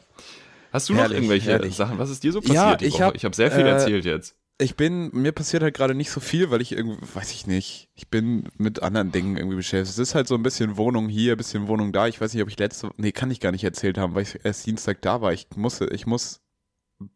[0.72, 1.76] Hast du noch Herrlich, irgendwelche herrlich.
[1.76, 1.98] Sachen?
[1.98, 3.06] Was ist dir so passiert Ja, ich Woche?
[3.06, 4.36] hab, habe sehr viel äh, erzählt jetzt.
[4.58, 7.90] Ich bin, mir passiert halt gerade nicht so viel, weil ich irgendwie, weiß ich nicht,
[7.94, 9.90] ich bin mit anderen Dingen irgendwie beschäftigt.
[9.92, 12.08] Es ist halt so ein bisschen Wohnung hier, ein bisschen Wohnung da.
[12.08, 14.40] Ich weiß nicht, ob ich letzte, nee, kann ich gar nicht erzählt haben, weil ich
[14.46, 15.34] erst Dienstag da war.
[15.34, 16.40] Ich musste, ich muss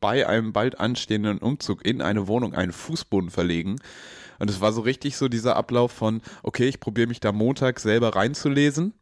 [0.02, 3.78] bei einem bald anstehenden Umzug in eine Wohnung einen Fußboden verlegen.
[4.40, 7.80] Und es war so richtig so dieser Ablauf von, okay, ich probiere mich da Montag
[7.80, 8.94] selber reinzulesen.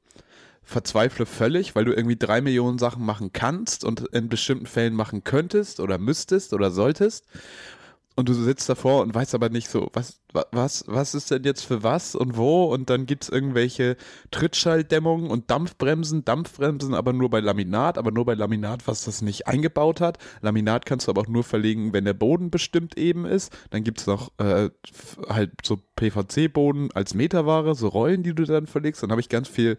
[0.62, 5.23] verzweifle völlig, weil du irgendwie drei Millionen Sachen machen kannst und in bestimmten Fällen machen
[5.23, 7.26] könntest oder müsstest oder solltest
[8.17, 10.19] und du sitzt davor und weißt aber nicht so, was,
[10.51, 13.95] was, was ist denn jetzt für was und wo und dann gibt es irgendwelche
[14.32, 19.45] Trittschalldämmungen und Dampfbremsen, Dampfbremsen aber nur bei Laminat, aber nur bei Laminat, was das nicht
[19.45, 20.17] eingebaut hat.
[20.41, 23.56] Laminat kannst du aber auch nur verlegen, wenn der Boden bestimmt eben ist.
[23.69, 24.71] Dann gibt es noch äh,
[25.30, 29.03] halt so PVC-Boden als Meterware, so Rollen, die du dann verlegst.
[29.03, 29.77] Dann habe ich ganz viel,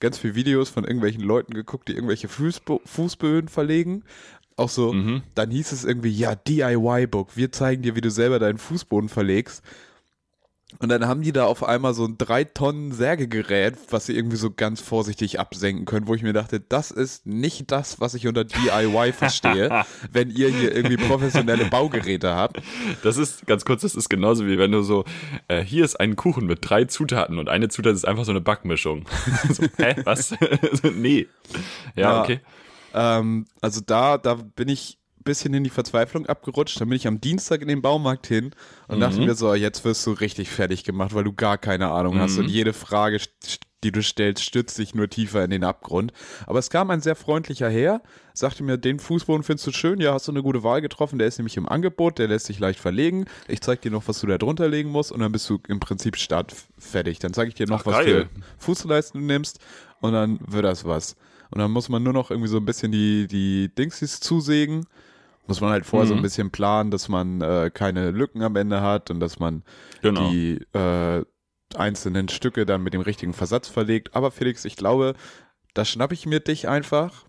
[0.00, 4.02] ganz viel Videos von irgendwelchen Leuten geguckt, die irgendwelche Fußbo Fußböden verlegen
[4.56, 5.22] auch so, mhm.
[5.34, 9.62] dann hieß es irgendwie, ja, DIY-Book, wir zeigen dir, wie du selber deinen Fußboden verlegst.
[10.80, 14.36] Und dann haben die da auf einmal so ein 3 Tonnen Sägegerät, was sie irgendwie
[14.36, 18.26] so ganz vorsichtig absenken können, wo ich mir dachte, das ist nicht das, was ich
[18.26, 22.60] unter DIY verstehe, wenn ihr hier irgendwie professionelle Baugeräte habt.
[23.04, 25.04] Das ist, ganz kurz, das ist genauso wie wenn du so,
[25.48, 28.40] äh, hier ist ein Kuchen mit drei Zutaten und eine Zutat ist einfach so eine
[28.40, 29.06] Backmischung.
[29.50, 30.34] so, hä, was?
[30.94, 31.28] nee.
[31.94, 32.40] Ja, ja, okay.
[32.96, 36.80] Ähm, also da, da bin ich ein bisschen in die Verzweiflung abgerutscht.
[36.80, 38.52] Dann bin ich am Dienstag in den Baumarkt hin
[38.88, 39.00] und mhm.
[39.00, 42.20] dachte mir so, jetzt wirst du richtig fertig gemacht, weil du gar keine Ahnung mhm.
[42.20, 43.20] hast und jede Frage,
[43.84, 46.12] die du stellst, stützt dich nur tiefer in den Abgrund.
[46.46, 48.00] Aber es kam ein sehr freundlicher Herr,
[48.32, 51.28] sagte mir, den Fußboden findest du schön, ja, hast du eine gute Wahl getroffen, der
[51.28, 53.26] ist nämlich im Angebot, der lässt sich leicht verlegen.
[53.46, 55.78] Ich zeig dir noch, was du da drunter legen musst und dann bist du im
[55.78, 57.18] Prinzip startfertig.
[57.18, 58.28] Dann zeige ich dir noch, Ach, was geil.
[58.58, 59.60] Fußleisten du nimmst
[60.00, 61.16] und dann wird das was.
[61.50, 64.86] Und dann muss man nur noch irgendwie so ein bisschen die, die Dingsies zusägen.
[65.46, 66.08] Muss man halt vorher mhm.
[66.08, 66.24] so ein mhm.
[66.24, 69.62] bisschen planen, dass man äh, keine Lücken am Ende hat und dass man
[70.02, 70.28] genau.
[70.28, 71.24] die äh,
[71.74, 74.14] einzelnen Stücke dann mit dem richtigen Versatz verlegt.
[74.16, 75.14] Aber Felix, ich glaube,
[75.74, 77.24] da schnapp ich mir dich einfach.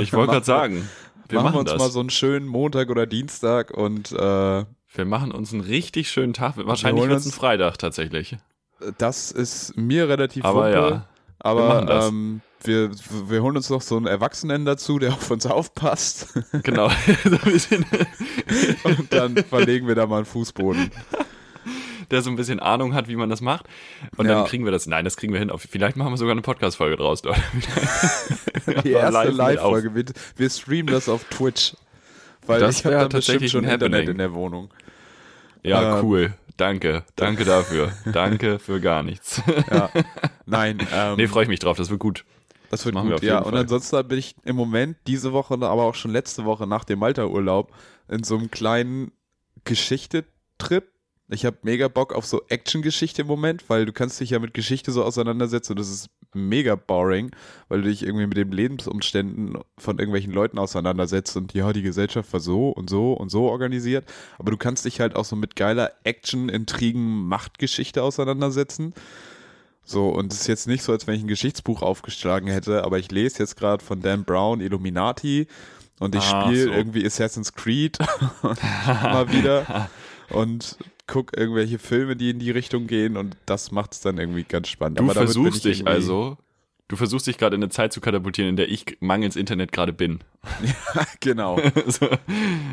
[0.00, 0.88] Ich wollte gerade sagen,
[1.28, 1.78] wir machen, machen wir uns das.
[1.78, 6.32] mal so einen schönen Montag oder Dienstag und äh, wir machen uns einen richtig schönen
[6.32, 6.54] Tag.
[6.56, 8.36] Wahrscheinlich wird es ein Freitag tatsächlich.
[8.98, 11.08] Das ist mir relativ Aber Wumpe, ja.
[11.38, 12.90] Aber wir, ähm, wir,
[13.28, 16.28] wir holen uns noch so einen Erwachsenen dazu, der auf uns aufpasst.
[16.62, 16.90] Genau.
[18.84, 20.90] und dann verlegen wir da mal einen Fußboden.
[22.10, 23.66] Der so ein bisschen Ahnung hat, wie man das macht.
[24.16, 24.34] Und ja.
[24.34, 24.86] dann kriegen wir das.
[24.86, 25.50] Nein, das kriegen wir hin.
[25.56, 27.22] Vielleicht machen wir sogar eine Podcast-Folge draus.
[27.22, 27.36] Dort.
[28.84, 29.94] Die erste Live-Folge.
[29.94, 30.04] Wir,
[30.36, 31.74] wir streamen das auf Twitch.
[32.46, 34.70] Weil das ich habe dann bestimmt schon Internet in der Wohnung.
[35.62, 36.34] Ja, ähm, cool.
[36.56, 37.92] Danke, danke dafür.
[38.12, 39.42] danke für gar nichts.
[39.70, 39.90] ja.
[40.46, 40.86] Nein.
[40.92, 42.24] Ähm, nee, freue ich mich drauf, das wird gut.
[42.70, 43.38] Das wird Machen gut, ja.
[43.40, 46.98] Und ansonsten bin ich im Moment diese Woche, aber auch schon letzte Woche nach dem
[46.98, 47.72] Malta-Urlaub
[48.08, 49.12] in so einem kleinen
[49.64, 50.84] Geschichte-Trip.
[51.28, 54.54] Ich habe mega Bock auf so Action-Geschichte im Moment, weil du kannst dich ja mit
[54.54, 57.32] Geschichte so auseinandersetzen und das ist mega boring,
[57.68, 62.32] weil du dich irgendwie mit den Lebensumständen von irgendwelchen Leuten auseinandersetzt und ja, die Gesellschaft
[62.32, 64.04] war so und so und so organisiert.
[64.38, 68.94] Aber du kannst dich halt auch so mit geiler Action, Intrigen, Machtgeschichte auseinandersetzen.
[69.84, 72.98] So, und es ist jetzt nicht so, als wenn ich ein Geschichtsbuch aufgeschlagen hätte, aber
[72.98, 75.46] ich lese jetzt gerade von Dan Brown Illuminati
[75.98, 76.70] und ich ah, spiele so.
[76.70, 77.98] irgendwie Assassin's Creed
[78.42, 79.88] mal wieder
[80.30, 84.44] und gucke irgendwelche Filme, die in die Richtung gehen und das macht es dann irgendwie
[84.44, 84.98] ganz spannend.
[84.98, 86.36] Du aber versuchst dich also,
[86.88, 89.92] du versuchst dich gerade in eine Zeit zu katapultieren, in der ich mangels Internet gerade
[89.92, 90.20] bin.
[90.62, 91.60] ja, genau.
[91.86, 92.08] so,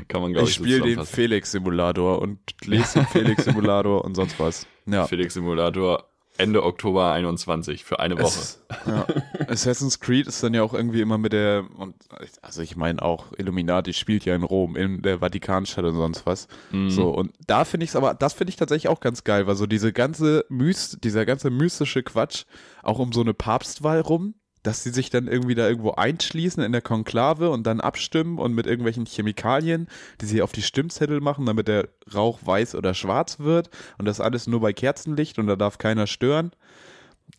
[0.08, 4.68] kann man, glaube ich, ich spiele den Felix-Simulator und lese den Felix-Simulator und sonst was.
[4.86, 5.06] Ja.
[5.08, 8.40] Felix-Simulator Ende Oktober 21 für eine Woche.
[8.40, 9.06] Es, ja.
[9.48, 11.96] Assassin's Creed ist dann ja auch irgendwie immer mit der, und
[12.42, 16.48] also ich meine auch, Illuminati spielt ja in Rom, in der Vatikanstadt und sonst was.
[16.72, 16.90] Mhm.
[16.90, 19.56] So, und da finde ich es aber, das finde ich tatsächlich auch ganz geil, weil
[19.56, 22.46] so diese ganze Myst, dieser ganze mystische Quatsch
[22.82, 26.72] auch um so eine Papstwahl rum, dass sie sich dann irgendwie da irgendwo einschließen in
[26.72, 29.88] der Konklave und dann abstimmen und mit irgendwelchen Chemikalien,
[30.22, 34.22] die sie auf die Stimmzettel machen, damit der Rauch weiß oder schwarz wird und das
[34.22, 36.52] alles nur bei Kerzenlicht und da darf keiner stören.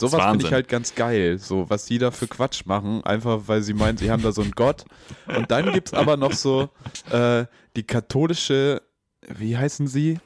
[0.00, 3.62] Sowas finde ich halt ganz geil, so was die da für Quatsch machen, einfach weil
[3.62, 4.84] sie meinen, sie haben da so einen Gott.
[5.26, 6.68] Und dann gibt es aber noch so
[7.10, 7.44] äh,
[7.76, 8.82] die katholische,
[9.28, 10.18] wie heißen sie?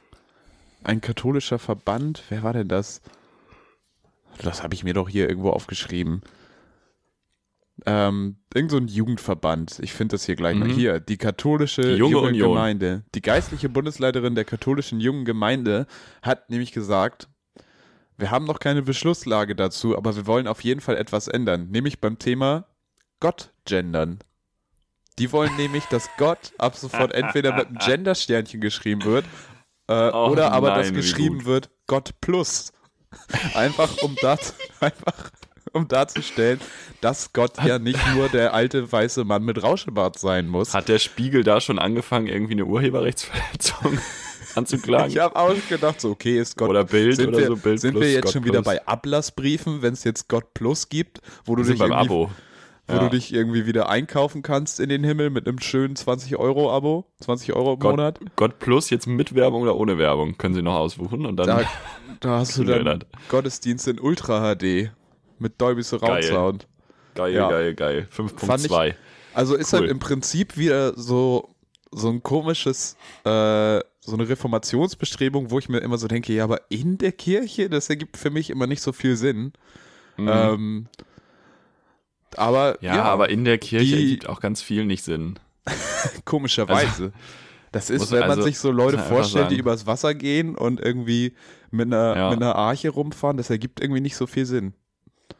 [0.84, 3.02] Ein katholischer Verband, wer war denn das?
[4.40, 6.22] Das habe ich mir doch hier irgendwo aufgeschrieben.
[7.87, 9.79] Ähm, irgend so ein Jugendverband.
[9.81, 10.61] Ich finde das hier gleich mhm.
[10.61, 10.69] mal.
[10.71, 13.05] Hier, die katholische die junge, junge Gemeinde.
[13.14, 15.87] Die geistliche Bundesleiterin der katholischen jungen Gemeinde
[16.23, 17.29] hat nämlich gesagt,
[18.17, 21.69] wir haben noch keine Beschlusslage dazu, aber wir wollen auf jeden Fall etwas ändern.
[21.71, 22.67] Nämlich beim Thema
[23.21, 24.19] Gott gendern.
[25.19, 29.25] Die wollen nämlich, dass Gott ab sofort entweder mit einem Gender-Sternchen geschrieben wird
[29.88, 32.72] äh, oh, oder aber nein, das geschrieben wird Gott plus.
[33.55, 35.31] Einfach um das, einfach
[35.73, 36.61] um darzustellen,
[37.01, 40.75] dass Gott ja nicht nur der alte weiße Mann mit Rauschebart sein muss.
[40.75, 43.99] Hat der Spiegel da schon angefangen, irgendwie eine Urheberrechtsverletzung
[44.55, 45.11] anzuklagen.
[45.11, 47.81] Ich habe auch gedacht, so, okay, ist Gott Oder Bild sind oder wir, so, Bild
[47.81, 48.66] Sind wir jetzt Gott schon wieder plus.
[48.77, 52.31] bei Ablassbriefen, wenn es jetzt Gott Plus gibt, wo du Wir dich beim irgendwie Abo.
[52.89, 52.99] wo Ja.
[53.01, 57.75] du dich irgendwie wieder einkaufen kannst in den Himmel mit einem schönen 20-Euro-Abo, 20 Euro
[57.75, 58.21] im Gott, Monat.
[58.37, 60.39] Gott Plus jetzt mit Werbung oder ohne Werbung.
[60.39, 61.47] Können Sie noch aussuchen und dann.
[61.47, 61.61] Da,
[62.21, 63.05] da hast du dann.
[63.29, 64.91] Gottesdienst in Ultra HD
[65.41, 66.22] mit Dolby Surround Geil.
[66.22, 66.66] Sound.
[67.14, 67.49] geil, ja.
[67.49, 68.07] geil, geil.
[68.11, 68.95] Fand 5.2.
[69.34, 69.80] Also ist Cool.
[69.80, 71.49] halt im Prinzip wieder so,
[71.93, 76.62] so ein komisches, äh, so eine Reformationsbestrebung, wo ich mir immer so denke, ja, aber
[76.70, 79.53] in der Kirche, das ergibt für mich immer nicht so viel Sinn.
[80.16, 80.28] Mhm.
[80.28, 80.86] Ähm,
[82.36, 85.39] aber ja, aber in der Kirche die- ergibt auch ganz viel nicht Sinn.
[86.24, 87.12] komischerweise.
[87.72, 91.34] das ist, wenn man also, sich so Leute vorstellt, die übers Wasser gehen und irgendwie
[91.70, 92.30] mit einer, Ja.
[92.30, 94.72] mit einer Arche rumfahren, das ergibt irgendwie nicht so viel Sinn.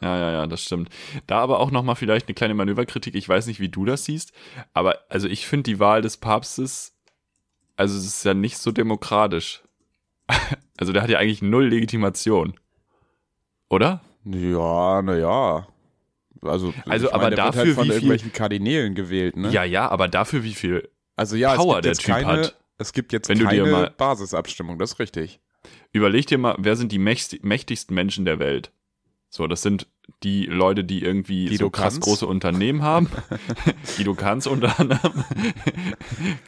[0.01, 0.91] Ja, ja, ja, das stimmt.
[1.27, 3.15] Da aber auch nochmal vielleicht eine kleine Manöverkritik.
[3.17, 4.33] Ich weiß nicht, wie du das siehst,
[4.73, 6.95] aber also ich finde die Wahl des Papstes,
[7.77, 9.63] also es ist ja nicht so demokratisch.
[10.81, 12.55] Also der hat ja eigentlich null Legitimation.
[13.69, 14.01] Oder?
[14.25, 15.67] Ja, naja.
[16.41, 19.51] Also, Also, aber der wird dafür, halt von wie viel- irgendwelchen Kardinälen gewählt, ne?
[19.51, 22.57] Ja, ja, aber dafür wie viel Also ja, Power es gibt der Typ keine, hat.
[22.79, 25.41] Es gibt jetzt Wenn keine Basisabstimmung, das ist richtig.
[25.91, 28.71] Überleg dir mal, wer sind die mächti- mächtigsten Menschen der Welt?
[29.31, 29.87] So, das sind
[30.23, 32.05] die Leute, die irgendwie Guido so krass Kanz.
[32.05, 33.09] große Unternehmen haben.
[33.97, 35.25] Guido Kanz unter anderem.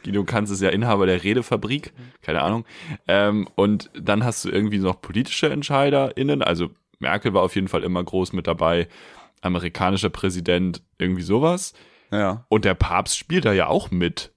[0.03, 2.65] Guido Kanz ist ja Inhaber der Redefabrik, keine Ahnung.
[3.07, 6.69] Ähm, und dann hast du irgendwie noch politische EntscheiderInnen, also
[6.99, 8.87] Merkel war auf jeden Fall immer groß mit dabei,
[9.41, 11.73] amerikanischer Präsident, irgendwie sowas.
[12.11, 12.45] Ja.
[12.49, 14.31] Und der Papst spielt da ja auch mit.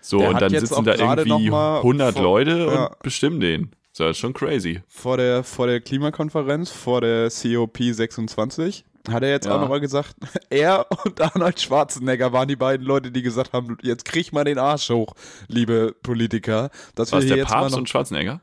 [0.00, 2.86] So, Der und dann sitzen da irgendwie noch mal 100 vor- Leute ja.
[2.86, 3.72] und bestimmen den.
[3.98, 4.82] Das ist schon crazy.
[4.88, 9.54] Vor der, vor der Klimakonferenz, vor der COP26, hat er jetzt Ja.
[9.56, 10.14] auch nochmal gesagt,
[10.50, 14.58] er und Arnold Schwarzenegger waren die beiden Leute, die gesagt haben, jetzt krieg mal den
[14.58, 15.14] Arsch hoch,
[15.48, 16.70] liebe Politiker.
[16.94, 18.40] Dass wir Was, hier der jetzt mal Papst noch, und Schwarzenegger?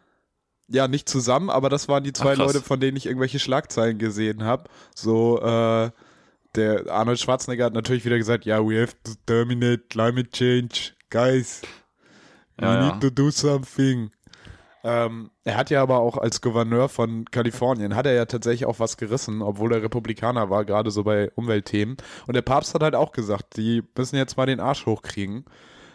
[0.70, 2.38] ja, nicht zusammen, aber das waren die zwei Ach.
[2.38, 4.70] Leute, von denen ich irgendwelche Schlagzeilen gesehen habe.
[4.96, 5.92] So, äh,
[6.56, 11.62] der Arnold Schwarzenegger hat natürlich wieder gesagt, ja, we have to terminate climate change, guys.
[12.58, 12.86] We Ja, ja.
[12.94, 14.10] need to do something.
[14.86, 18.80] Ähm, er hat ja aber auch als Gouverneur von Kalifornien, hat er ja tatsächlich auch
[18.80, 21.96] was gerissen, obwohl er Republikaner war, gerade so bei Umweltthemen.
[22.28, 25.46] Und der Papst hat halt auch gesagt, die müssen jetzt mal den Arsch hochkriegen.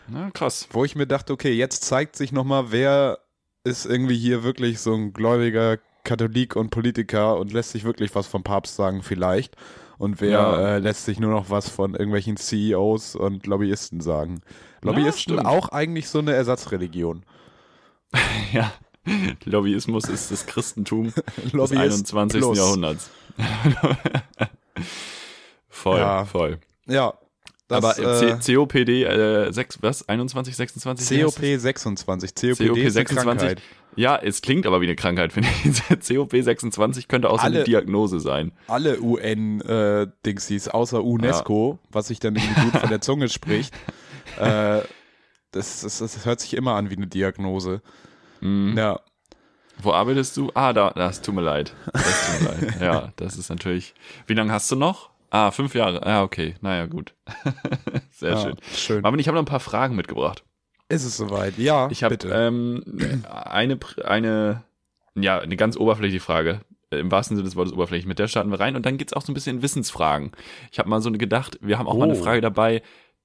[0.09, 0.69] Na, krass.
[0.71, 3.19] Wo ich mir dachte, okay, jetzt zeigt sich nochmal, wer
[3.63, 8.27] ist irgendwie hier wirklich so ein gläubiger Katholik und Politiker und lässt sich wirklich was
[8.27, 9.57] vom Papst sagen vielleicht.
[9.99, 10.61] Und wer Ja.
[10.77, 14.41] äh, lässt sich nur noch was von irgendwelchen CEOs und Lobbyisten sagen.
[14.81, 15.45] Lobbyisten stimmt.
[15.45, 17.25] auch eigentlich so eine Ersatzreligion.
[18.53, 18.73] Ja.
[19.45, 22.41] Lobbyismus ist das Christentum des Lobbyist 21.
[22.41, 22.59] plus.
[22.59, 23.11] Jahrhunderts.
[25.69, 26.25] voll, Ja.
[26.25, 26.59] voll.
[26.87, 27.15] Ja.
[27.69, 30.09] Das, Aber äh, C COPD, äh, 6, was?
[30.09, 31.11] 21, 26?
[31.11, 32.35] Wie heißt COP 26.
[32.35, 33.17] COPD COP ist eine 26.
[33.27, 33.63] Krankheit.
[33.95, 36.17] Ja, es klingt aber wie eine Krankheit, finde ich.
[36.17, 38.53] COP 26 könnte auch so eine Diagnose sein.
[38.69, 43.75] Alle UN-Dingsies, außer UNESCO, was sich dann irgendwie gut von der Zunge spricht.
[44.41, 44.81] Äh,
[45.53, 47.83] das, das, das hört sich immer an wie eine Diagnose.
[48.41, 48.77] Mhm.
[48.77, 49.01] Ja.
[49.81, 50.51] Wo arbeitest du?
[50.55, 51.73] Ah, da, das tut mir leid.
[51.93, 52.77] Das tut mir leid.
[52.81, 53.95] Ja, das ist natürlich.
[54.27, 55.11] Wie lange hast du noch?
[55.31, 56.05] Ah, fünf Jahre.
[56.05, 56.57] Ah, okay.
[56.63, 57.15] Naja, gut.
[58.11, 58.57] Sehr ja, schön.
[58.75, 59.03] schön.
[59.03, 60.43] Marvin, ich habe noch ein paar Fragen mitgebracht.
[60.89, 61.59] Ist es soweit?
[61.59, 62.83] Ja, Ich habe ähm,
[63.31, 64.65] eine, eine,
[65.15, 66.63] ja, eine ganz oberflächliche Frage.
[66.91, 68.07] Äh, Im wahrsten Sinne des Wortes oberflächlich.
[68.09, 70.33] Mit der starten wir rein und dann geht's auch so ein bisschen in Wissensfragen.
[70.73, 72.23] Ich habe mal so gedacht, wir haben auch mal eine Oh.
[72.25, 72.83] Frage dabei,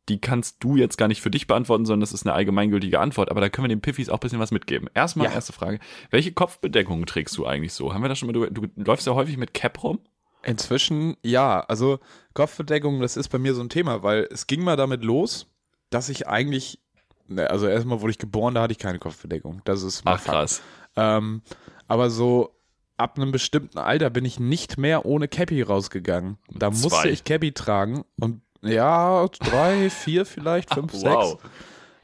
[0.09, 3.31] die kannst du jetzt gar nicht für dich beantworten, sondern das ist eine allgemeingültige Antwort,
[3.31, 4.89] aber da können wir den Piffis auch ein bisschen was mitgeben.
[4.93, 5.33] Erstmal, Ja.
[5.33, 5.79] erste Frage.
[6.09, 7.93] Welche Kopfbedeckung trägst du eigentlich so?
[7.93, 9.99] Haben wir das schon mal, du, du läufst ja häufig mit Cap rum?
[10.45, 11.99] Inzwischen, ja, also
[12.33, 15.47] Kopfbedeckung, das ist bei mir so ein Thema, weil es ging mal damit los,
[15.89, 16.79] dass ich eigentlich,
[17.27, 19.61] ne, also erstmal wurde ich geboren, da hatte ich keine Kopfbedeckung.
[19.63, 20.37] Das ist mal Ach, Fakt.
[20.37, 20.61] krass.
[20.97, 21.41] Ähm,
[21.87, 22.53] aber so
[22.97, 26.37] ab einem bestimmten Alter bin ich nicht mehr ohne Cappy rausgegangen.
[26.49, 27.09] Da musste Zwei.
[27.09, 31.03] ich Cappy tragen und ja, drei, vier vielleicht, fünf, sechs.
[31.05, 31.39] Wow.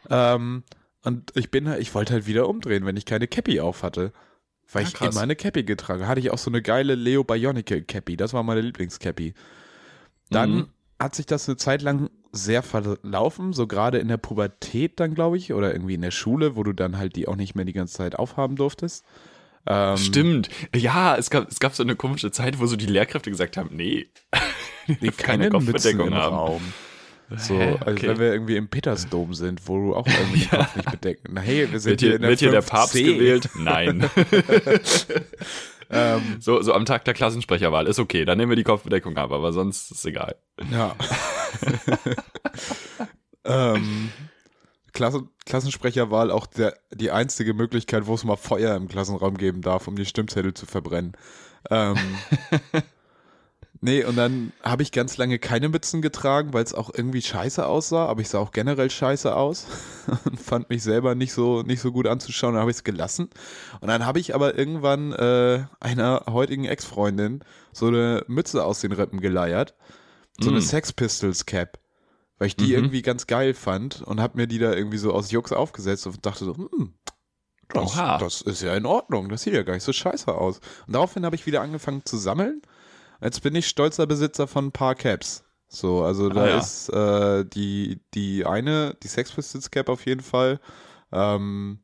[0.09, 0.63] Ähm,
[1.03, 4.11] und ich bin halt, ich wollte halt wieder umdrehen, wenn ich keine Cappy auf hatte.
[4.71, 6.19] Weil Ah, ich immer eine Cappy getragen hatte.
[6.19, 8.17] ich auch so eine geile Leo Bionicle Cappy.
[8.17, 9.33] Das war meine Lieblingscappy.
[10.29, 10.67] Dann Mhm.
[10.99, 15.37] hat sich das eine Zeit lang sehr verlaufen, so gerade in der Pubertät dann, glaube
[15.37, 17.73] ich, oder irgendwie in der Schule, wo du dann halt die auch nicht mehr die
[17.73, 19.03] ganze Zeit aufhaben durftest.
[19.65, 20.49] Ähm, Stimmt.
[20.75, 23.69] Ja, es gab, es gab so eine komische Zeit, wo so die Lehrkräfte gesagt haben,
[23.75, 24.07] nee,
[24.99, 26.35] Nee, keine keine Mützen Kopfbedeckung im haben.
[26.35, 26.61] Raum.
[27.37, 27.77] So, Hä?
[27.79, 28.07] also Okay.
[28.07, 31.29] wenn wir irgendwie im Petersdom sind, wo du auch irgendwie den Kopf nicht bedecken.
[31.33, 32.67] Na hey, wir sind Wird hier in der wird hier der 5C.
[32.69, 33.49] Papst gewählt?
[33.55, 34.09] Nein.
[35.91, 39.31] Ähm, So, so am Tag der Klassensprecherwahl ist okay, dann nehmen wir die Kopfbedeckung ab,
[39.31, 40.35] aber sonst ist egal.
[40.71, 40.95] ja.
[43.45, 44.09] ähm,
[44.93, 49.87] Klassen, Klassensprecherwahl auch der, die einzige Möglichkeit, wo es mal Feuer im Klassenraum geben darf,
[49.87, 51.13] um die Stimmzettel zu verbrennen.
[51.69, 51.95] Ähm,
[53.81, 57.65] nee, und dann habe ich ganz lange keine Mützen getragen, weil es auch irgendwie scheiße
[57.65, 59.67] aussah, aber ich sah auch generell scheiße aus
[60.25, 63.29] und fand mich selber nicht so, nicht so gut anzuschauen, dann habe ich es gelassen.
[63.81, 68.91] Und dann habe ich aber irgendwann äh, einer heutigen Ex-Freundin so eine Mütze aus den
[68.91, 69.75] Rippen geleiert,
[70.39, 70.61] so eine Mm.
[70.61, 71.79] Sex Pistols Cap,
[72.37, 72.73] weil ich die Mhm.
[72.73, 76.25] irgendwie ganz geil fand und habe mir die da irgendwie so aus Jux aufgesetzt und
[76.25, 76.93] dachte so, hm,
[77.73, 78.17] das, Oha.
[78.17, 80.59] das ist ja in Ordnung, das sieht ja gar nicht so scheiße aus.
[80.87, 82.61] Und daraufhin habe ich wieder angefangen zu sammeln.
[83.21, 85.43] Jetzt bin ich stolzer Besitzer von ein paar Caps.
[85.67, 86.57] So, also da Ah, ja.
[86.57, 90.59] ist äh, die, die eine, die Sex Pistols Cap auf jeden Fall.
[91.11, 91.79] Ähm,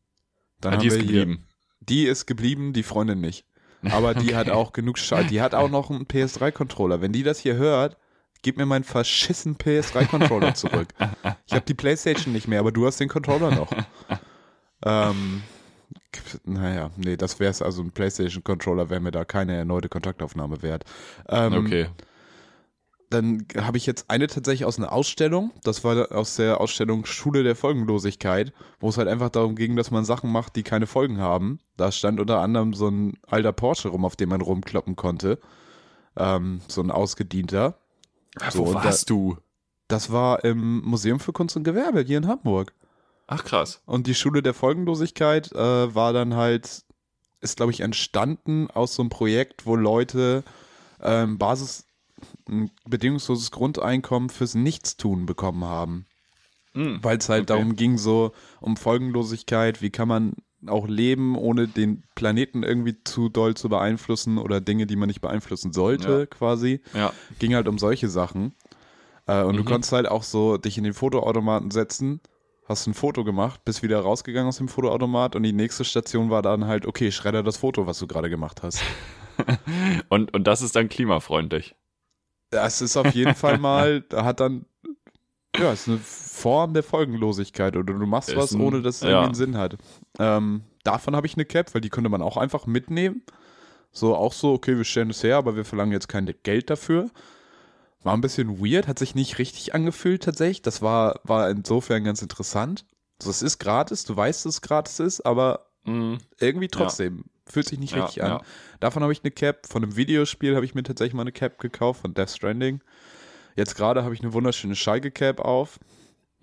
[0.61, 1.47] dann Ah, haben die ist wir hier, geblieben.
[1.81, 3.45] die ist geblieben, die Freundin nicht.
[3.83, 5.27] Aber die hat auch genug Scheiß.
[5.27, 7.01] Die hat auch noch einen PS3-Controller.
[7.01, 7.97] Wenn die das hier hört,
[8.41, 10.87] gib mir meinen verschissen PS3-Controller zurück.
[11.45, 13.71] Ich habe die Playstation nicht mehr, aber du hast den Controller noch.
[14.83, 15.43] ähm,
[16.43, 17.61] naja, nee, das wäre es.
[17.61, 20.83] Also ein PlayStation-Controller wäre mir da keine erneute Kontaktaufnahme wert.
[21.29, 21.87] Ähm, Okay.
[23.09, 25.51] dann habe ich jetzt eine tatsächlich aus einer Ausstellung.
[25.63, 29.91] Das war aus der Ausstellung Schule der Folgenlosigkeit, wo es halt einfach darum ging, dass
[29.91, 31.59] man Sachen macht, die keine Folgen haben.
[31.77, 35.39] Da stand unter anderem so ein alter Porsche rum, auf dem man rumkloppen konnte.
[36.17, 37.77] Ähm, so ein ausgedienter.
[38.51, 39.37] So, Wo und da- warst du?
[39.87, 42.73] Das war im Museum für Kunst und Gewerbe hier in Hamburg.
[43.27, 43.81] Ach krass.
[43.85, 46.83] Und die Schule der Folgenlosigkeit äh, war dann halt,
[47.41, 50.43] ist glaube ich entstanden aus so einem Projekt, wo Leute
[51.01, 51.87] ähm, Basis,
[52.47, 56.05] ein bedingungsloses Grundeinkommen fürs Nichtstun bekommen haben.
[56.73, 56.97] Mm.
[57.01, 57.49] Weil es halt Okay.
[57.49, 60.33] darum ging, so um Folgenlosigkeit, wie kann man
[60.67, 65.21] auch leben, ohne den Planeten irgendwie zu doll zu beeinflussen oder Dinge, die man nicht
[65.21, 66.25] beeinflussen sollte, Ja.
[66.25, 67.13] quasi Ja.
[67.39, 68.55] ging halt um solche Sachen.
[69.27, 69.67] Äh, und du Mhm.
[69.67, 72.21] konntest halt auch so dich in den Fotoautomaten setzen,
[72.67, 76.41] hast ein Foto gemacht, bist wieder rausgegangen aus dem Fotoautomat und die nächste Station war
[76.41, 78.81] dann halt, okay, schredder das Foto, was du gerade gemacht hast.
[80.09, 81.75] Und, und das ist dann klimafreundlich.
[82.51, 84.65] Das ist auf jeden Fall mal, da hat dann,
[85.57, 89.01] ja, ist eine Form der Folgenlosigkeit oder du machst Ist was, ein- ohne dass es
[89.01, 89.09] ja.
[89.09, 89.75] irgendwie einen Sinn hat.
[90.19, 93.23] Ähm, davon habe ich eine Cap, weil die könnte man auch einfach mitnehmen.
[93.91, 97.09] So, auch so, okay, wir stellen es her, aber wir verlangen jetzt kein Geld dafür.
[98.05, 100.61] War ein bisschen weird, hat sich nicht richtig angefühlt tatsächlich.
[100.61, 102.85] Das war, war insofern ganz interessant.
[103.21, 106.15] So, es ist gratis, du weißt, dass es gratis ist, aber Mm.
[106.39, 107.25] irgendwie trotzdem.
[107.47, 108.29] Fühlt sich nicht Ja, richtig an.
[108.29, 108.41] ja.
[108.79, 109.67] Davon habe ich eine Cap.
[109.67, 112.81] Von einem Videospiel habe ich mir tatsächlich mal eine Cap gekauft, von Death Stranding.
[113.55, 115.79] Jetzt gerade habe ich eine wunderschöne Schalke-Cap auf.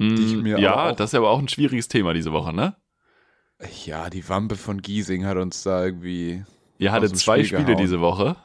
[0.01, 2.77] Die ich Mm, mir ja, das ist aber auch ein schwieriges Thema diese Woche, ne?
[3.85, 6.45] Ja, die Wampe von Giesing hat uns da irgendwie.
[6.79, 7.79] Ihr hattet zwei Spiel Spiele gehauen.
[7.79, 8.37] diese Woche.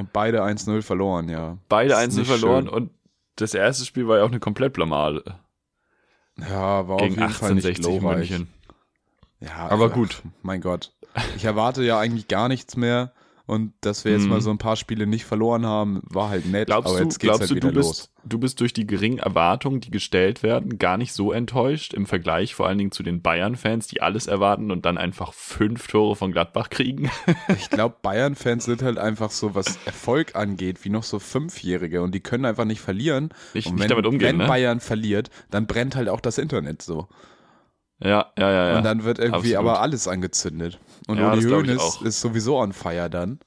[0.00, 1.58] Und beide 1-0 verloren, ja.
[1.68, 2.74] Beide Das ist einzeln nicht verloren schön.
[2.74, 2.90] und
[3.36, 5.22] das erste Spiel war ja auch eine Komplettblamade
[6.38, 8.30] Ja, war gegen auf jeden Fall nicht 1860 glorreich.
[8.30, 8.48] München.
[9.40, 10.22] Ja, Aber ach, gut.
[10.42, 10.92] Mein Gott.
[11.36, 13.12] Ich erwarte ja eigentlich gar nichts mehr.
[13.50, 14.28] Und dass wir jetzt Mhm.
[14.28, 16.66] mal so ein paar Spiele nicht verloren haben, war halt nett.
[16.68, 18.10] Glaubst aber du, jetzt geht's glaubst halt du, wieder du bist, los.
[18.22, 22.54] du bist durch die geringen Erwartungen, die gestellt werden, gar nicht so enttäuscht im Vergleich
[22.54, 26.30] vor allen Dingen zu den Bayern-Fans, die alles erwarten und dann einfach fünf Tore von
[26.30, 27.10] Gladbach kriegen?
[27.56, 32.14] Ich glaube, Bayern-Fans sind halt einfach so, was Erfolg angeht, wie noch so Fünfjährige und
[32.14, 33.30] die können einfach nicht verlieren.
[33.52, 34.46] Nicht, und nicht wenn, damit umgehen, wenn ne?
[34.46, 37.08] Bayern verliert, dann brennt halt auch das Internet so.
[38.02, 38.78] Ja, ja, ja, ja.
[38.78, 39.70] und dann wird irgendwie absolut.
[39.72, 40.78] aber alles angezündet.
[41.10, 43.40] Und Ja, Uli Hoeneß ist sowieso on fire dann.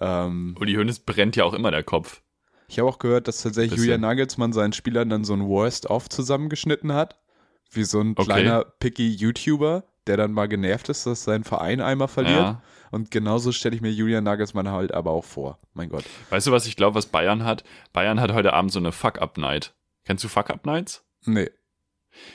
[0.00, 2.22] Ähm, Uli Hoeneß brennt ja auch immer der Kopf.
[2.68, 3.84] ich habe auch gehört, dass tatsächlich Bisschen.
[3.86, 7.20] Julian Nagelsmann seinen Spielern dann so ein Worst-of zusammengeschnitten hat.
[7.70, 8.24] Wie so ein Okay.
[8.24, 12.36] kleiner, picky YouTuber, der dann mal genervt ist, dass sein Verein einmal verliert.
[12.36, 12.62] Ja.
[12.90, 15.58] Und genauso stelle ich mir Julian Nagelsmann halt aber auch vor.
[15.72, 16.04] Mein Gott.
[16.30, 17.64] Weißt du, was ich glaube, was Bayern hat?
[17.92, 19.74] Bayern hat heute Abend so eine Fuck-Up-Night.
[20.04, 21.04] Kennst du Fuck-Up-Nights?
[21.24, 21.50] Nee.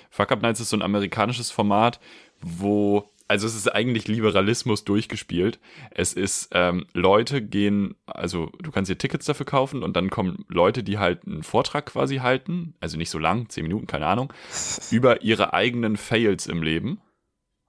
[0.10, 2.02] Fuck Up Nights ist so ein amerikanisches Format,
[2.42, 5.60] wo, also es ist eigentlich Liberalismus durchgespielt.
[5.92, 10.46] Es ist, ähm, Leute gehen, also du kannst dir Tickets dafür kaufen und dann kommen
[10.50, 14.34] Leute, die halt einen Vortrag quasi halten, also nicht so lang, zehn Minuten, keine Ahnung,
[14.92, 17.02] über ihre eigenen Fails im Leben.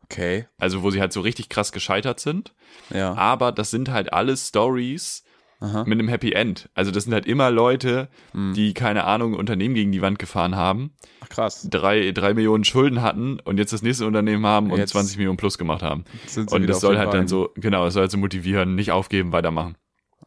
[0.04, 0.46] Okay.
[0.58, 2.54] Also wo sie halt so richtig krass gescheitert sind.
[2.88, 3.12] Ja.
[3.14, 5.24] Aber das sind halt alles Stories,
[5.62, 5.84] Aha.
[5.84, 6.70] mit einem Happy End.
[6.74, 8.54] Also das sind halt immer Leute, Hm.
[8.54, 11.66] die, keine Ahnung, Unternehmen gegen die Wand gefahren haben, Ach, krass.
[11.70, 15.36] drei, drei Millionen Schulden hatten und jetzt das nächste Unternehmen haben und Jetzt 20 Millionen
[15.36, 16.04] plus gemacht haben.
[16.50, 17.28] Und auf soll halt dann Beinen.
[17.28, 19.76] so, genau, es soll halt so motivieren, nicht aufgeben, weitermachen.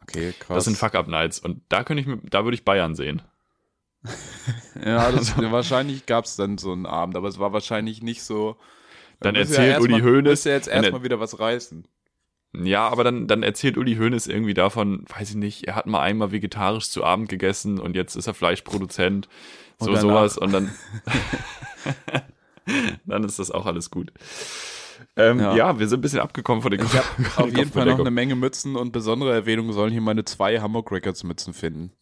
[0.02, 0.54] Okay, krass.
[0.56, 3.22] Das sind Fuck-Up-Nights und da könnte ich, da würde ich Bayern sehen.
[4.84, 8.56] Ja, das, wahrscheinlich gab es dann so einen Abend, aber es war wahrscheinlich nicht so.
[9.20, 11.38] Dann Da müssen wir erzählt erst Uli Hoeneß- müssen wir jetzt er- erstmal wieder was
[11.38, 11.86] reißen.
[12.62, 16.00] Ja, aber dann, dann erzählt Uli Hoeneß irgendwie davon, weiß ich nicht, er hat mal
[16.00, 19.28] einmal vegetarisch zu Abend gegessen und jetzt ist er Fleischproduzent.
[19.80, 20.70] So Und sowas und dann,
[23.06, 24.12] dann ist das auch alles gut.
[25.16, 25.54] Ähm, ja.
[25.56, 25.78] Ja.
[25.78, 28.36] wir sind ein bisschen abgekommen von den Ich habe auf jeden Fall noch eine Menge
[28.36, 31.92] Mützen und besondere Erwähnung sollen hier meine zwei Hamburg Records Mützen finden,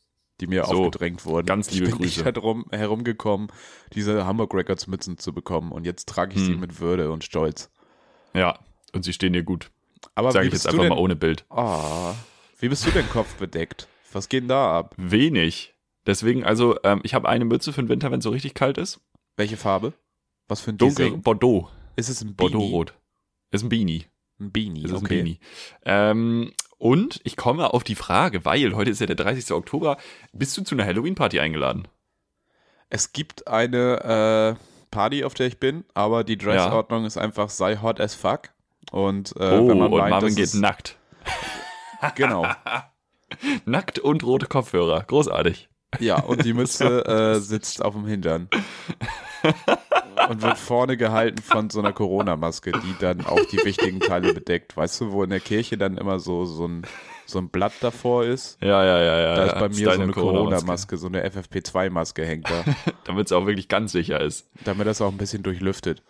[0.40, 1.46] die mir So, aufgedrängt wurden.
[1.46, 2.22] ganz liebe ich bin Grüße.
[2.22, 3.48] nicht herum, herumgekommen,
[3.94, 6.61] diese Hamburg Records Mützen zu bekommen und jetzt trage ich sie Hm.
[6.61, 7.70] mit Würde und Stolz.
[8.34, 8.59] Ja,
[8.92, 9.70] und sie stehen dir gut.
[10.14, 11.44] Aber Sage ich jetzt einfach denn, mal ohne Bild.
[11.50, 12.14] Ah,
[12.59, 13.88] wie bist du denn kopfbedeckt?
[14.12, 14.94] Was geht denn da ab?
[14.96, 15.74] Wenig.
[16.07, 18.76] Deswegen, also, ähm, ich habe eine Mütze für den Winter, wenn es so richtig kalt
[18.78, 19.00] ist.
[19.36, 19.92] Welche Farbe?
[20.48, 21.22] Was für ein Dunkel, Design?
[21.22, 21.68] Bordeaux.
[21.96, 22.53] Ist es ein Beanie?
[22.53, 22.94] Bordeaux-Rot.
[23.53, 24.05] Ist ein Beanie.
[24.40, 24.98] Ein Beanie, Ist okay.
[25.00, 25.40] ein Beanie.
[25.84, 29.53] Ähm, und ich komme auf die Frage, weil heute ist ja der 30.
[29.53, 29.98] Oktober.
[30.32, 31.86] Bist du zu einer Halloween-Party eingeladen?
[32.90, 37.76] Es gibt eine äh, Party, auf der ich bin, aber die Dressordnung ist einfach sei
[37.76, 38.50] hot as fuck.
[38.91, 40.97] Und äh, oh, wenn man und meint, Marvin geht ist, nackt.
[42.16, 42.47] Genau.
[43.64, 45.05] Nackt und rote Kopfhörer.
[45.05, 45.68] Großartig.
[46.01, 47.05] Ja, und die Mütze
[47.37, 48.49] äh, sitzt auf dem Hintern.
[50.28, 54.76] und wird vorne gehalten von so einer Corona-Maske, die dann auch die wichtigen Teile bedeckt.
[54.76, 56.83] Weißt du, wo in der Kirche dann immer so, so, ein,
[57.26, 58.61] so ein Blatt davor ist?
[58.61, 59.35] Ja, ja, ja, ja.
[59.37, 62.64] Da ist bei mir so eine Corona-Maske, so eine FFP2-Maske hängt da,
[63.05, 64.49] Damit es auch wirklich ganz sicher ist.
[64.64, 66.03] damit das auch ein bisschen durchlüftet.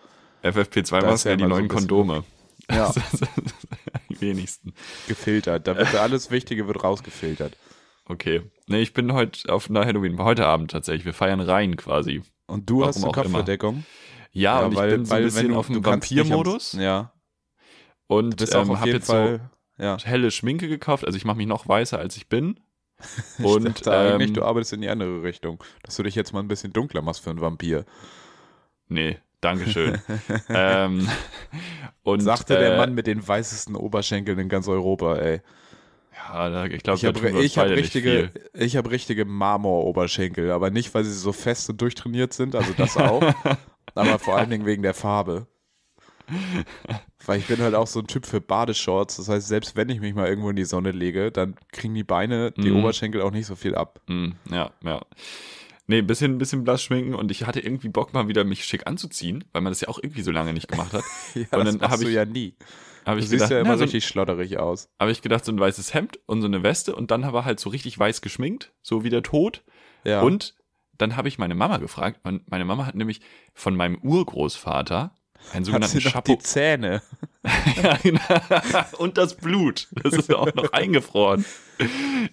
[0.42, 2.24] Da ist FFP2-Masken, ja die so neuen bisschen Kondome.
[2.72, 2.92] Ja,
[4.08, 4.74] die wenigsten.
[5.08, 5.66] gefiltert.
[5.66, 7.56] Da wird alles Wichtige wird rausgefiltert.
[8.06, 8.42] Okay.
[8.66, 11.04] Nee, ich bin heute auf einer Halloween, heute Abend tatsächlich.
[11.04, 12.22] Wir feiern rein quasi.
[12.46, 13.12] Und du Warum hast eine.
[13.12, 13.84] Kopfverdeckung?
[14.32, 17.12] Ja, und ich bin so ein bisschen du- auf dem nicht Vampir-Modus Ja,
[18.06, 19.50] und ähm, habe jetzt Fall.
[19.78, 19.96] ja.
[19.98, 21.04] so helle Schminke gekauft.
[21.06, 22.58] Also ich mache mich noch weißer, als ich bin.
[23.38, 26.32] Ich Und dachte eigentlich, ähm, du arbeitest in die andere Richtung, dass du dich jetzt
[26.32, 27.84] mal ein bisschen dunkler machst für einen Vampir.
[28.88, 30.00] nee, Dankeschön.
[30.48, 31.08] ähm,
[32.02, 35.42] und, Sagte der äh, Mann mit den weißesten Oberschenkeln in ganz Europa, ey.
[36.28, 41.12] Ja, ich glaube, Ich habe hab richtige, ich hab richtige Marmor-Oberschenkel, aber nicht, weil sie
[41.12, 43.22] so fest und durchtrainiert sind, also das auch,
[43.94, 45.48] aber vor allen Dingen wegen der Farbe.
[47.26, 50.00] Weil ich bin halt auch so ein Typ für Badeshorts, das heißt, selbst wenn ich
[50.00, 52.78] mich mal irgendwo in die Sonne lege, dann kriegen die Beine, die Mhm.
[52.78, 54.00] Oberschenkel auch nicht so viel ab.
[54.06, 55.00] Mm, ja, ja.
[55.88, 58.86] Nee, ein bisschen, bisschen blass schminken und ich hatte irgendwie Bock mal wieder mich schick
[58.86, 61.02] anzuziehen, weil man das ja auch irgendwie so lange nicht gemacht hat.
[61.34, 62.54] Ja, Und das dann machst hab du ich- ja nie.
[63.04, 64.88] Habe Du ich siehst gedacht, ja immer na, so, richtig schlotterig aus.
[65.00, 67.58] habe ich gedacht, so ein weißes Hemd und so eine Weste und dann aber halt
[67.58, 69.64] so richtig weiß geschminkt, so wie der Tod.
[70.04, 70.22] Ja.
[70.22, 70.54] Und
[70.98, 73.20] dann habe ich meine Mama gefragt und meine Mama hat nämlich
[73.54, 75.14] von meinem Urgroßvater
[75.52, 77.02] hat sogenannten Chapeau die Zähne.
[77.82, 78.20] Ja, genau.
[78.98, 79.88] und das Blut.
[80.04, 81.44] Das ist auch noch eingefroren.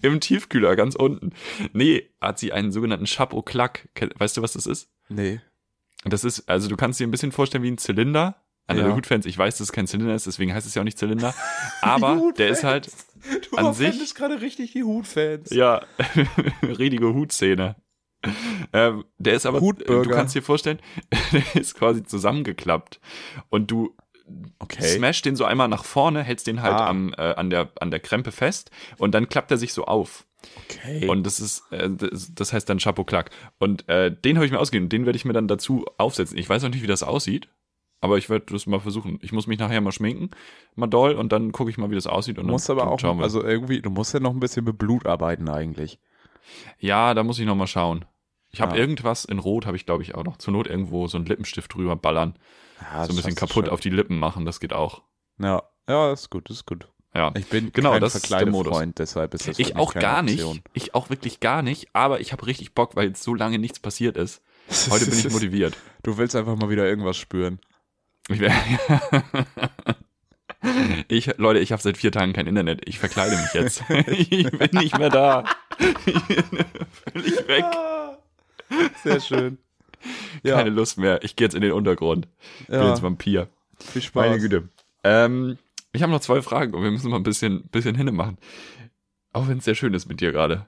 [0.04, 1.32] Im Tiefkühler, ganz unten.
[1.74, 3.90] Nee, hat sie einen sogenannten Chapeau Clac.
[3.96, 4.88] Ke- Weißt du, was das ist?
[5.08, 5.42] Nee.
[6.06, 8.36] Das ist, also du kannst dir ein bisschen vorstellen wie ein Zylinder.
[8.68, 8.84] An Ja.
[8.84, 11.00] der Hutfans, ich weiß, dass es kein Zylinder ist, deswegen heißt es ja auch nicht
[11.00, 11.34] Zylinder.
[11.82, 12.92] Aber der ist halt,
[13.50, 15.50] Du an sich- gerade richtig die Hutfans.
[15.50, 15.82] ja,
[16.62, 17.78] richtige Hutszene.
[18.74, 20.04] Ähm, der ist aber, Hutburger.
[20.04, 20.80] du kannst dir vorstellen,
[21.32, 23.00] der ist quasi zusammengeklappt.
[23.50, 23.96] Und du
[24.60, 24.84] Okay.
[24.84, 26.88] smash den so einmal nach vorne, hältst den halt Ah.
[26.88, 30.28] am, äh, an, der, an der Krempe fest und dann klappt er sich so auf.
[30.66, 31.08] okay.
[31.08, 33.32] Und das ist, äh, das, das heißt dann Chapeau Clac.
[33.58, 34.88] Und äh, den habe ich mir ausgegeben.
[34.90, 36.38] Den werde ich mir dann dazu aufsetzen.
[36.38, 37.50] Ich weiß noch nicht, wie das aussieht,
[38.02, 39.18] aber ich werde das mal versuchen.
[39.24, 40.30] Ich muss mich nachher mal schminken,
[40.76, 42.38] mal doll, und dann gucke ich mal, wie das aussieht.
[42.38, 44.78] Und du musst dann aber auch, also irgendwie, du musst ja noch ein bisschen mit
[44.78, 45.98] Blut arbeiten eigentlich.
[46.80, 48.06] Ja, da muss ich noch mal schauen.
[48.52, 48.82] Ich habe Ja.
[48.82, 50.38] irgendwas in Rot, habe ich glaube ich auch noch.
[50.38, 52.38] Zur Not irgendwo so einen Lippenstift drüber ballern,
[52.82, 54.46] Ja, so ein bisschen kaputt auf die Lippen machen.
[54.46, 55.04] Das geht auch.
[55.38, 56.88] Ja, ja, ist gut, ist gut.
[57.14, 57.32] Ja.
[57.36, 58.68] Ich bin Genau, kein das ist der Modus.
[58.72, 60.44] Verkleidefreund, deshalb ist das Ich auch gar nicht.
[60.44, 60.62] Option.
[60.74, 61.88] Ich auch wirklich gar nicht.
[61.94, 64.42] Aber ich habe richtig Bock, weil jetzt so lange nichts passiert ist.
[64.90, 65.76] Heute bin ich motiviert.
[66.04, 67.60] Du willst einfach mal wieder irgendwas spüren.
[68.30, 68.54] Ich, wär,
[71.08, 72.82] ich Leute, ich habe seit vier Tagen kein Internet.
[72.88, 73.84] Ich verkleide mich jetzt.
[74.08, 75.44] ich bin nicht mehr da.
[75.80, 75.94] Bin
[77.14, 77.66] Völlig weg.
[79.04, 79.58] Sehr schön.
[80.44, 81.24] Ja, Keine Lust mehr.
[81.24, 82.28] Ich gehe jetzt in den Untergrund.
[82.62, 83.48] Ich bin ja jetzt Vampir.
[83.80, 84.26] viel Spaß.
[84.28, 84.70] Meine Güte.
[85.04, 85.58] Ähm,
[85.92, 88.38] ich habe noch zwei Fragen und wir müssen mal ein bisschen, bisschen hinne machen.
[89.34, 90.68] Auch wenn es sehr schön ist mit dir gerade.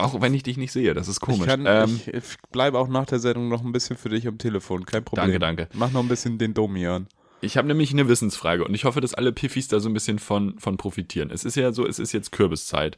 [0.00, 1.40] Auch wenn ich dich nicht sehe, das ist komisch.
[1.40, 4.28] Ich, kann, ähm, ich, ich bleibe auch nach der Sendung noch ein bisschen für dich
[4.28, 5.40] am Telefon, kein Problem.
[5.40, 5.68] danke, danke.
[5.76, 7.08] Mach noch ein bisschen den Domian.
[7.40, 10.18] Ich habe nämlich eine Wissensfrage und ich hoffe, dass alle Piffis da so ein bisschen
[10.18, 11.30] von, von profitieren.
[11.30, 12.96] Es ist ja so, es ist jetzt Kürbiszeit.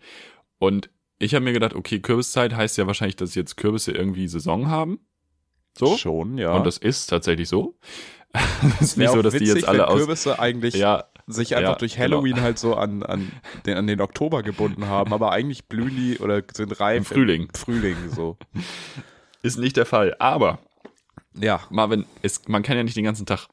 [0.59, 0.91] Und
[1.21, 4.99] ich habe mir gedacht, okay, Kürbiszeit heißt ja wahrscheinlich, dass jetzt Kürbisse irgendwie Saison haben.
[5.79, 5.97] So?
[5.97, 6.53] Schon, ja.
[6.53, 7.79] Und das ist tatsächlich so.
[8.81, 9.99] es ist nicht so, dass die witzig, jetzt alle aus.
[9.99, 12.05] Kürbisse eigentlich Ja, sich einfach ja, durch genau.
[12.17, 13.31] Halloween halt so an, an,
[13.67, 17.43] den, an den Oktober gebunden haben, aber eigentlich blühen die oder sind reif Im Frühling.
[17.43, 18.39] Im Frühling so.
[19.43, 20.17] ist nicht der Fall.
[20.19, 20.59] Aber,
[21.35, 21.61] Ja.
[21.69, 23.49] Marvin, es, man kann ja nicht den ganzen Tag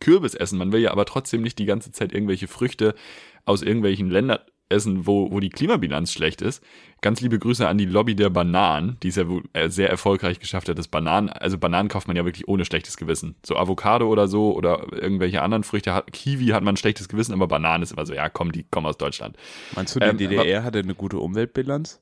[0.00, 0.58] Kürbis essen.
[0.58, 2.96] Man will ja aber trotzdem nicht die ganze Zeit irgendwelche Früchte
[3.44, 4.40] aus irgendwelchen Ländern
[4.72, 6.64] essen, wo, wo die Klimabilanz schlecht ist.
[7.00, 10.68] Ganz liebe Grüße an die Lobby der Bananen, die es ja äh, sehr erfolgreich geschafft
[10.68, 13.36] hat, dass Bananen, also Bananen kauft man ja wirklich ohne schlechtes Gewissen.
[13.46, 17.32] So Avocado oder so oder irgendwelche anderen Früchte, hat, Kiwi hat man ein schlechtes Gewissen,
[17.32, 19.36] aber Bananen ist immer so, ja komm, die kommen aus Deutschland.
[19.76, 22.00] Meinst du, die Ähm, DDR hatte eine gute Umweltbilanz?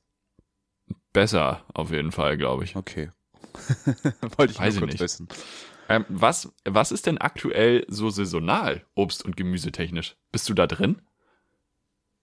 [1.13, 2.75] Besser, auf jeden Fall, glaube ich.
[2.75, 3.11] Okay.
[4.37, 5.01] Wollte ich Weiß nur kurz nicht.
[5.01, 5.27] wissen.
[5.89, 10.15] Ähm, was, was ist denn aktuell so saisonal, Obst- und Gemüsetechnisch?
[10.31, 11.01] Bist du da drin?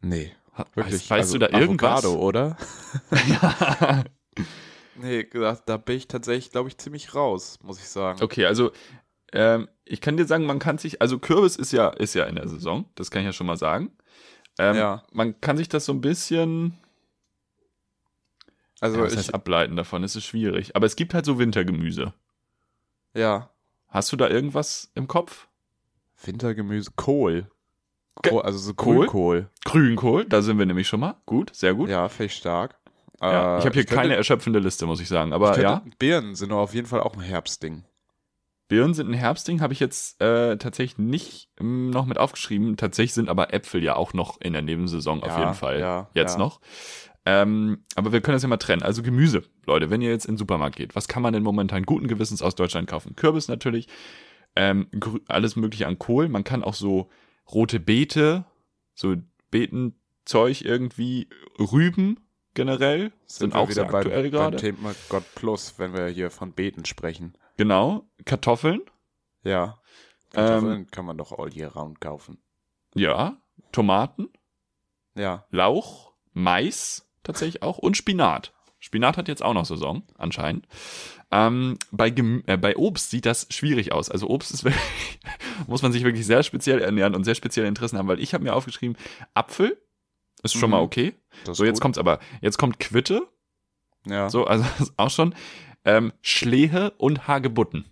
[0.01, 0.33] Nee.
[0.75, 0.95] Wirklich.
[0.95, 2.05] Weißt, weißt also du da irgendwas?
[2.05, 2.57] Avocado, oder?
[3.29, 4.05] ja.
[5.01, 8.21] Nee, da, da bin ich tatsächlich, glaube ich, ziemlich raus, muss ich sagen.
[8.21, 8.73] Okay, also
[9.33, 12.35] ähm, ich kann dir sagen, man kann sich, also Kürbis ist ja, ist ja in
[12.35, 13.93] der Saison, das kann ich ja schon mal sagen.
[14.59, 15.05] Ähm, Ja.
[15.13, 16.77] Man kann sich das so ein bisschen
[18.81, 20.75] Also ja, ich, heißt ableiten davon, es ist schwierig.
[20.75, 22.13] Aber es gibt halt so Wintergemüse.
[23.15, 23.51] ja,
[23.87, 25.47] Hast du da irgendwas im Kopf?
[26.25, 27.49] Wintergemüse, Kohl.
[28.23, 28.97] Kohl also so Kohl?
[29.07, 29.49] Grünkohl.
[29.65, 31.17] Grünkohl, da sind wir nämlich schon mal.
[31.27, 31.89] Gut, sehr gut.
[31.89, 32.79] Ja, finde ich stark.
[33.21, 35.31] Ja, Äh, ich habe hier könnte- keine erschöpfende Liste, muss ich sagen.
[35.31, 37.85] ich Aber könnte, ja, Birnen sind auf jeden Fall auch ein Herbstding.
[38.69, 42.77] Birnen sind ein Herbstding, habe ich jetzt äh, tatsächlich nicht ähm, noch mit aufgeschrieben.
[42.77, 45.81] Tatsächlich sind aber Äpfel ja auch noch in der Nebensaison auf Ja, jeden Fall.
[45.81, 46.39] ja, jetzt ja.
[46.39, 46.61] noch.
[47.25, 48.83] Ähm, aber wir können das ja mal trennen.
[48.83, 51.85] Also Gemüse, Leute, wenn ihr jetzt in den Supermarkt geht, was kann man denn momentan
[51.85, 53.17] guten Gewissens aus Deutschland kaufen?
[53.17, 53.89] Kürbis natürlich,
[54.55, 54.89] ähm,
[55.29, 56.29] alles mögliche an Kohl.
[56.29, 57.09] Man kann auch so
[57.53, 58.45] rote Beete,
[58.95, 59.17] so
[59.51, 61.29] Beetenzeug irgendwie,
[61.59, 62.21] Rüben
[62.55, 64.57] generell, sind, wir auch sehr aktuell beim, gerade.
[64.57, 67.37] beim Thema Gott Plus, wenn wir hier von Beeten sprechen.
[67.57, 68.81] Genau, Kartoffeln,
[69.43, 69.81] Ja.
[70.35, 72.43] Ähm, Kartoffeln kann man doch all year round kaufen.
[72.95, 73.41] ja,
[73.73, 74.29] Tomaten,
[75.15, 75.47] Ja.
[75.51, 78.53] Lauch, Mais tatsächlich auch und Spinat.
[78.81, 80.67] Spinat hat jetzt auch noch Saison, anscheinend.
[81.31, 84.09] Ähm, bei, Gemü äh, bei Obst sieht das schwierig aus.
[84.11, 85.19] Also Obst ist wirklich,
[85.67, 88.45] muss man sich wirklich sehr speziell ernähren und sehr spezielle Interessen haben, weil ich habe
[88.45, 88.97] mir aufgeschrieben,
[89.35, 89.77] Apfel
[90.43, 90.77] ist schon Mhm.
[90.77, 91.15] mal okay.
[91.45, 91.83] So, jetzt gut.
[91.83, 93.27] kommt's aber, jetzt kommt Quitte,
[94.07, 94.31] Ja.
[94.31, 94.65] so, also
[94.97, 95.35] auch schon,
[95.85, 97.85] ähm, Schlehe und Hagebutten.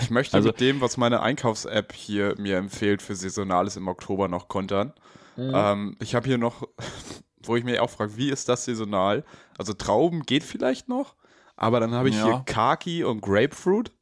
[0.00, 4.28] Ich möchte Also- mit dem, was meine Einkaufs-App hier mir empfiehlt für Saisonales im Oktober
[4.28, 4.92] noch kontern.
[5.36, 5.52] Mhm.
[5.54, 6.66] Ähm, ich habe hier noch,
[7.44, 9.24] wo ich mich auch frage, wie ist das saisonal?
[9.58, 11.14] Also Trauben geht vielleicht noch,
[11.56, 12.24] aber dann habe ich Ja.
[12.24, 13.92] hier Kaki und Grapefruit.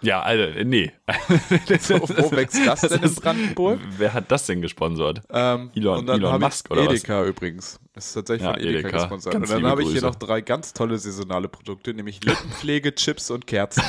[0.00, 0.92] Ja, Alter, nee.
[1.80, 3.80] So, wo wächst das denn in ist- Brandenburg?
[3.96, 5.22] Wer hat das denn gesponsert?
[5.30, 6.92] Ähm, Elon- Elon Musk oder was?
[6.92, 7.80] Edeka übrigens.
[7.94, 8.96] Das ist tatsächlich Ja, von Edeka, Edeka.
[8.98, 9.32] gesponsert.
[9.32, 13.30] Ganz Und dann habe ich hier noch drei ganz tolle saisonale Produkte, nämlich Lippenpflege, Chips
[13.30, 13.82] und Kerzen.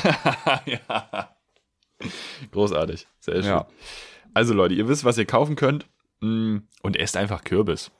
[0.66, 1.36] ja.
[2.52, 3.08] Großartig.
[3.20, 3.46] Sehr schön.
[3.46, 3.68] Ja.
[4.34, 5.86] Also Leute, ihr wisst, was ihr kaufen könnt.
[6.22, 7.92] Mm, Und esst einfach Kürbis.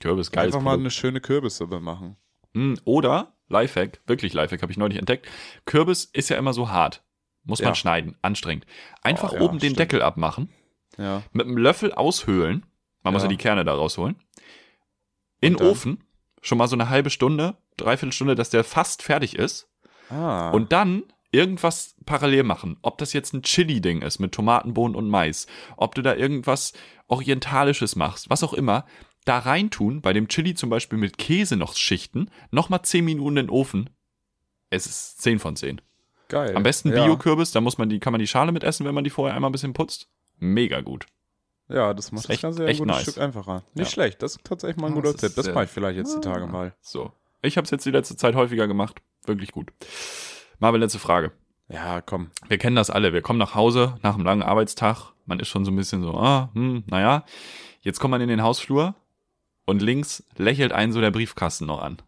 [0.00, 0.94] Kürbis, geiles Einfach mal eine Produkt.
[0.94, 2.16] schöne Kürbissuppe machen.
[2.54, 5.26] Mm, Oder, Lifehack, wirklich Lifehack, habe ich neulich entdeckt.
[5.64, 7.02] Kürbis ist ja immer so hart.
[7.44, 7.74] Muss man Ja.
[7.74, 8.66] schneiden, anstrengend.
[9.02, 9.78] Einfach Oh, ja, oben den stimmt.
[9.78, 10.50] Deckel abmachen,
[10.98, 11.22] Ja.
[11.32, 12.66] mit einem Löffel aushöhlen.
[13.02, 14.16] Man muss ja die Kerne da rausholen.
[15.40, 15.66] In den?
[15.66, 16.04] Ofen,
[16.42, 19.68] schon mal so eine halbe Stunde, dreiviertel Stunde, dass der fast fertig ist.
[20.10, 20.50] Ah.
[20.50, 22.76] Und dann irgendwas parallel machen.
[22.82, 25.46] Ob das jetzt ein Chili-Ding ist mit Tomaten, Bohnen und Mais.
[25.76, 26.72] Ob du da irgendwas
[27.06, 28.84] Orientalisches machst, was auch immer.
[29.28, 33.46] Da reintun, bei dem Chili zum Beispiel mit Käse noch schichten, nochmal 10 Minuten in
[33.46, 33.90] den Ofen.
[34.70, 35.80] Es ist 10 von 10.
[36.28, 36.56] Geil.
[36.56, 37.04] Am besten ja.
[37.04, 39.34] Bio-Kürbis, da muss man die, kann man die Schale mit essen, wenn man die vorher
[39.34, 40.08] einmal ein bisschen putzt.
[40.38, 41.06] Mega gut.
[41.68, 43.02] Ja, das macht das echt- Ganze ja ein echt gutes nice.
[43.02, 43.64] Stück einfacher.
[43.74, 43.92] Nicht Ja.
[43.92, 45.28] schlecht, das ist tatsächlich mal ein guter das Tipp.
[45.28, 46.20] ist Das mache ich vielleicht jetzt die.
[46.20, 46.74] Tage mal.
[46.80, 47.12] So.
[47.42, 49.02] Ich habe es jetzt die letzte Zeit häufiger gemacht.
[49.26, 49.72] Wirklich gut.
[50.58, 51.32] Marvin, letzte Frage.
[51.68, 52.30] Ja, komm.
[52.48, 53.12] Wir kennen das alle.
[53.12, 55.12] Wir kommen nach Hause nach einem langen Arbeitstag.
[55.26, 57.24] Man ist schon so ein bisschen so, ah, hm, naja.
[57.82, 58.94] Jetzt kommt man in den Hausflur
[59.68, 61.98] und links lächelt einen so der Briefkasten noch an.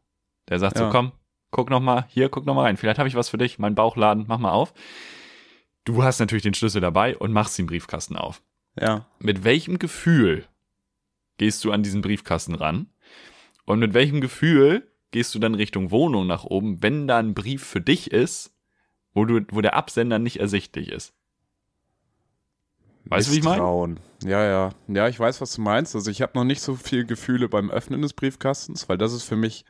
[0.48, 0.90] Der sagt so, Ja.
[0.90, 1.12] komm,
[1.50, 2.76] guck noch mal, hier, guck noch mal rein.
[2.76, 3.58] Vielleicht habe ich was für dich.
[3.58, 4.72] Mein Bauchladen, mach mal auf.
[5.84, 8.42] Du hast natürlich den Schlüssel dabei und machst den Briefkasten auf.
[8.80, 9.06] Ja.
[9.18, 10.46] Mit welchem Gefühl
[11.38, 12.86] gehst du an diesen Briefkasten ran?
[13.64, 17.64] Und mit welchem Gefühl gehst du dann Richtung Wohnung nach oben, wenn da ein Brief
[17.64, 18.52] für dich ist,
[19.12, 21.14] wo du, wo der Absender nicht ersichtlich ist?
[23.07, 23.62] Weißt du, wie ich meine?
[24.24, 24.70] Ja, ja.
[24.88, 25.94] Ja, ich weiß, was du meinst.
[25.94, 29.24] Also ich habe noch nicht so viel Gefühle beim Öffnen des Briefkastens, weil das ist
[29.24, 29.64] für mich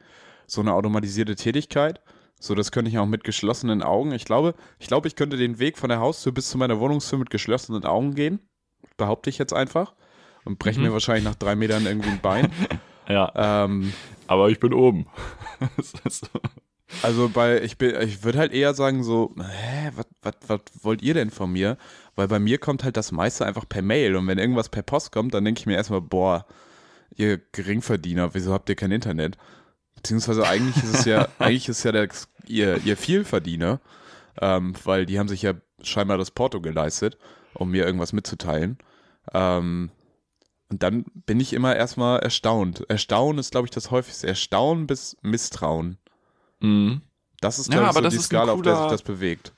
[0.47, 2.01] so eine automatisierte Tätigkeit.
[2.41, 4.13] So, das könnte ich auch mit geschlossenen Augen.
[4.13, 7.19] Ich glaube, ich glaube, ich könnte den Weg von der Haustür bis zu meiner Wohnungstür
[7.19, 8.41] mit geschlossenen Augen gehen.
[8.97, 9.95] Behaupte ich jetzt einfach.
[10.45, 10.87] Und breche Mhm.
[10.87, 12.51] mir wahrscheinlich nach drei Metern irgendwie ein Bein.
[13.09, 13.93] Ja, ähm,
[14.29, 15.07] aber ich bin oben.
[17.03, 19.91] Also bei, ich bin, ich würde halt eher sagen so, hä,
[20.23, 21.77] was wollt ihr denn von mir?
[22.17, 25.13] Weil bei mir kommt halt das meiste einfach per Mail und wenn irgendwas per Post
[25.13, 26.47] kommt, dann denke ich mir erstmal, boah,
[27.17, 29.39] ihr Geringverdiener, wieso habt ihr kein Internet?
[29.97, 32.09] Beziehungsweise eigentlich ist es ja, eigentlich ist ja der,
[32.47, 33.81] ihr, ihr Vielverdiener,
[34.41, 37.19] ähm, weil die haben sich ja scheinbar das Porto geleistet,
[37.55, 38.79] um mir irgendwas mitzuteilen.
[39.33, 39.91] Ähm,
[40.71, 42.85] Und dann bin ich immer erstmal erstaunt.
[42.89, 44.29] Erstaunen ist, glaube ich, das häufigste.
[44.29, 45.99] Erstaunen bis Misstrauen.
[46.61, 47.03] Mhm.
[47.41, 49.53] Das ist, Ja, ich, aber so das die Skala, auf der sich cooler- das bewegt.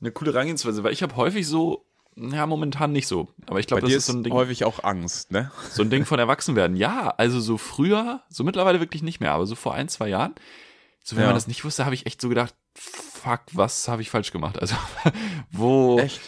[0.00, 1.84] Eine coole Herangehensweise, weil ich habe häufig so,
[2.16, 3.28] ja, momentan nicht so.
[3.46, 4.32] Aber ich glaube, das dir ist so ein Ding.
[4.32, 5.50] häufig auch Angst, ne?
[5.70, 6.76] So ein Ding von Erwachsenwerden.
[6.76, 10.34] Ja, also so früher, so mittlerweile wirklich nicht mehr, aber so vor ein, zwei Jahren,
[11.04, 11.28] so wenn Ja.
[11.28, 14.58] man das nicht wusste, habe ich echt so gedacht, fuck, was habe ich falsch gemacht?
[14.58, 14.74] Also,
[15.50, 16.20] wo, Echt?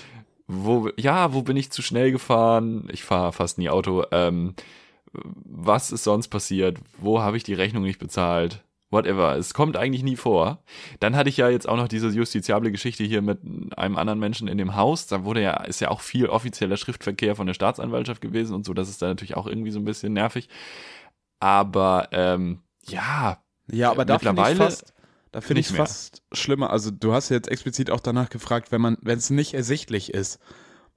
[0.46, 2.88] wo, ja, wo bin ich zu schnell gefahren?
[2.92, 4.04] Ich fahre fast nie Auto.
[4.10, 4.54] Ähm,
[5.12, 6.78] was ist sonst passiert?
[6.98, 8.62] Wo habe ich die Rechnung nicht bezahlt?
[8.90, 9.36] Whatever.
[9.36, 10.62] Es kommt eigentlich nie vor.
[10.98, 13.38] Dann hatte ich ja jetzt auch noch diese justiziable Geschichte hier mit
[13.76, 15.06] einem anderen Menschen in dem Haus.
[15.06, 18.74] Da wurde ja, ist ja auch viel offizieller Schriftverkehr von der Staatsanwaltschaft gewesen und so.
[18.74, 20.48] Das ist dann natürlich auch irgendwie so ein bisschen nervig.
[21.38, 23.38] Aber ähm, ja,
[23.70, 24.92] Ja, aber da finde ich Mittlerweile fast,
[25.32, 25.78] da finde ich mehr.
[25.78, 26.70] fast schlimmer.
[26.70, 30.40] Also du hast jetzt explizit auch danach gefragt, wenn man, wenn es nicht ersichtlich ist.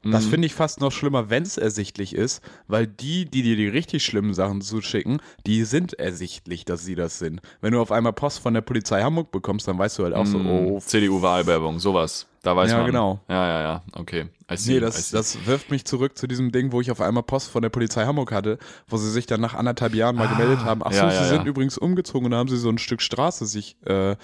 [0.03, 0.29] Das Mhm.
[0.31, 4.03] finde ich fast noch schlimmer, wenn es ersichtlich ist, weil die, die dir die richtig
[4.03, 7.39] schlimmen Sachen zuschicken, die sind ersichtlich, dass sie das sind.
[7.61, 10.25] Wenn du auf einmal Post von der Polizei Hamburg bekommst, dann weißt du halt auch
[10.25, 12.27] so, Mm, oh, CDU-Wahlwerbung, sowas.
[12.43, 12.85] Da weiß Ja, man.
[12.87, 13.19] genau.
[13.29, 13.81] Ja, ja, ja.
[13.93, 14.27] Okay.
[14.55, 17.49] See, Nee, das, das wirft mich zurück zu diesem Ding, wo ich auf einmal Post
[17.49, 20.59] von der Polizei Hamburg hatte, wo sie sich dann nach anderthalb Jahren mal Ah, gemeldet
[20.63, 20.81] haben.
[20.83, 21.45] Ach so, ja, sie ja, sind ja.
[21.47, 24.15] übrigens umgezogen und da haben sie so ein Stück Straße sich äh,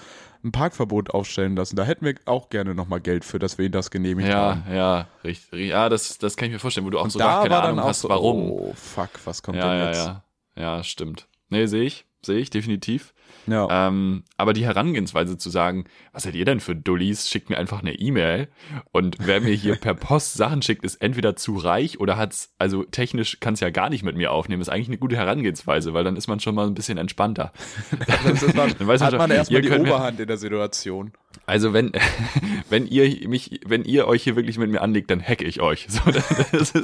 [0.44, 1.74] ein Parkverbot aufstellen lassen.
[1.76, 4.64] Da hätten wir auch gerne nochmal Geld für, dass wir ihnen das genehmigt ja, haben.
[4.72, 5.70] ja, richtig.
[5.70, 7.78] Ja, das, das kann ich mir vorstellen, wo du auch so da gar keine Ahnung
[7.80, 8.50] auch hast, so, warum.
[8.52, 10.06] oh fuck, was kommt ja, denn ja, jetzt?
[10.06, 10.22] ja.
[10.56, 11.26] Ja, stimmt.
[11.48, 12.04] Nee, sehe ich.
[12.22, 13.14] Sehe ich, definitiv.
[13.46, 13.88] Ja.
[13.88, 17.28] Ähm, aber die Herangehensweise zu sagen, was seid ihr denn für Dullis?
[17.28, 18.48] Schickt mir einfach eine E-Mail.
[18.92, 22.84] Und wer mir hier per Post Sachen schickt, ist entweder zu reich oder hat's, also
[22.84, 24.62] technisch kann es ja gar nicht mit mir aufnehmen.
[24.62, 27.52] Ist eigentlich eine gute Herangehensweise, weil dann ist man schon mal ein bisschen entspannter.
[28.54, 31.12] Man, Dann weiß man hat schon, man erstmal die könnt mir- Oberhand in der Situation.
[31.46, 31.92] Also wenn,
[32.70, 35.86] wenn ihr mich, wenn ihr euch hier wirklich mit mir anlegt, dann hacke ich euch.
[35.88, 36.00] So,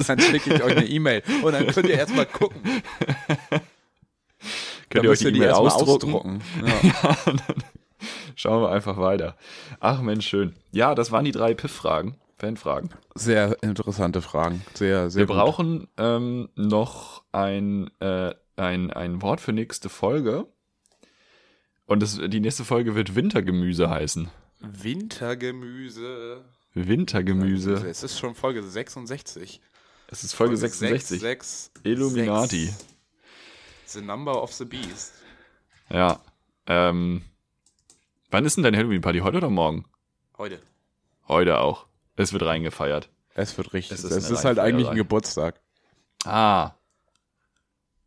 [0.06, 2.60] Dann schicke ich euch eine E-Mail und dann könnt ihr erstmal gucken.
[4.90, 6.42] könnt ihr euch die E-Mail erstmal ausdrucken.
[6.64, 6.90] Ja.
[7.02, 7.16] Ja,
[8.36, 9.36] schauen wir einfach weiter.
[9.80, 10.54] Ach Mensch, schön.
[10.72, 12.90] Ja, das waren die drei Piff-Fragen, Fan-Fragen.
[13.14, 14.62] Sehr interessante Fragen.
[14.74, 15.36] Sehr, sehr Wir gut.
[15.36, 20.46] brauchen ähm, noch ein, äh, ein, ein Wort für nächste Folge.
[21.86, 24.28] Und das, die nächste Folge wird Wintergemüse heißen.
[24.60, 26.44] Wintergemüse.
[26.74, 27.74] Wintergemüse.
[27.88, 29.60] Es ist schon Folge 66.
[30.08, 31.20] Es ist Folge 66.
[31.20, 32.72] 6, Illuminati.
[33.86, 35.14] The number of the beast.
[35.90, 36.20] Ja.
[36.66, 37.22] Ähm,
[38.30, 39.20] wann ist denn deine Halloween-Party?
[39.20, 39.84] Heute oder morgen?
[40.38, 40.60] Heute.
[41.28, 41.86] Heute auch.
[42.16, 43.08] Es wird reingefeiert.
[43.34, 43.98] Es wird richtig.
[43.98, 45.60] Es Es ist ist, eine halt eigentlich ein Geburtstag.
[46.24, 46.72] Ah.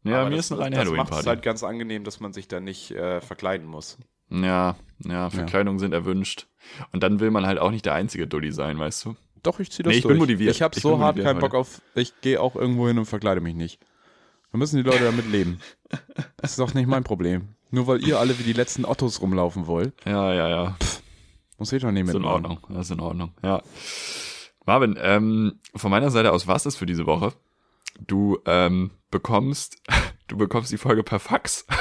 [0.03, 1.25] Ja, Aber mir das, ist eine reine macht es Halloween-Party.
[1.27, 3.97] halt ganz angenehm, dass man sich da nicht äh, verkleiden muss.
[4.29, 6.47] Ja, ja, Verkleidungen sind erwünscht.
[6.91, 9.15] Und dann will man halt auch nicht der einzige Dulli sein, weißt du?
[9.43, 10.13] Doch, ich ziehe das Nee, ich durch.
[10.13, 10.51] bin motiviert.
[10.53, 11.81] Ich habe Ich so hart keinen Bock auf.
[11.95, 13.79] Ich gehe auch irgendwo hin und verkleide mich nicht.
[14.51, 15.59] Da müssen die Leute damit leben.
[16.37, 17.49] Das ist doch nicht mein Problem.
[17.71, 20.77] Nur weil ihr alle wie die letzten Ottos rumlaufen wollt, Ja, ja, ja.
[21.57, 22.25] muss ich doch nicht Ist in.
[22.25, 22.59] Ordnung.
[22.69, 23.31] Das ist in Ordnung.
[23.43, 23.61] Ja.
[24.65, 27.33] Marvin, ähm, von meiner Seite aus war's das für diese Woche.
[28.07, 29.77] Du ähm, bekommst,
[30.27, 31.65] du bekommst die Folge per Fax.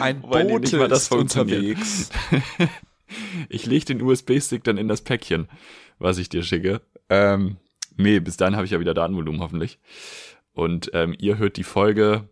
[0.00, 2.10] Ein Wobei, Bote mal das ist unterwegs.
[3.50, 5.46] Ich leg den USB-Stick dann in das Päckchen,
[5.98, 6.80] was ich dir schicke.
[7.10, 7.58] Ähm,
[7.98, 9.78] nee, bis dahin habe ich ja wieder Datenvolumen hoffentlich.
[10.52, 12.28] Und ähm, ihr hört die Folge.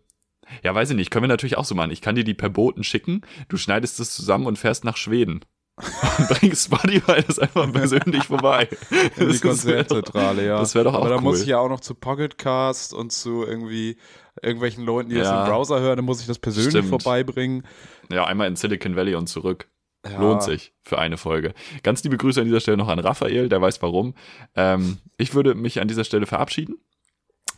[0.63, 1.91] Ja, weiß ich nicht, können wir natürlich auch so machen.
[1.91, 5.41] Ich kann dir die per Boten schicken, du schneidest es zusammen und fährst nach Schweden.
[6.19, 8.67] Und bringst Spotify das einfach persönlich vorbei.
[9.17, 10.59] In die Das Konzertzentrale, ja.
[10.59, 11.21] das wär doch Aber auch da cool.
[11.21, 13.97] muss ich ja auch noch zu Pocketcast und zu irgendwie
[14.43, 15.43] irgendwelchen Leuten, die das Ja.
[15.43, 16.89] im Browser hören, dann muss ich das persönlich Stimmt.
[16.89, 17.65] vorbeibringen.
[18.11, 19.69] Ja, einmal in Silicon Valley und zurück.
[20.05, 20.19] Ja.
[20.19, 21.53] Lohnt sich für eine Folge.
[21.83, 24.13] Ganz liebe Grüße an dieser Stelle noch an Raphael, der weiß warum.
[24.55, 26.75] Ähm, ich würde mich an dieser Stelle verabschieden.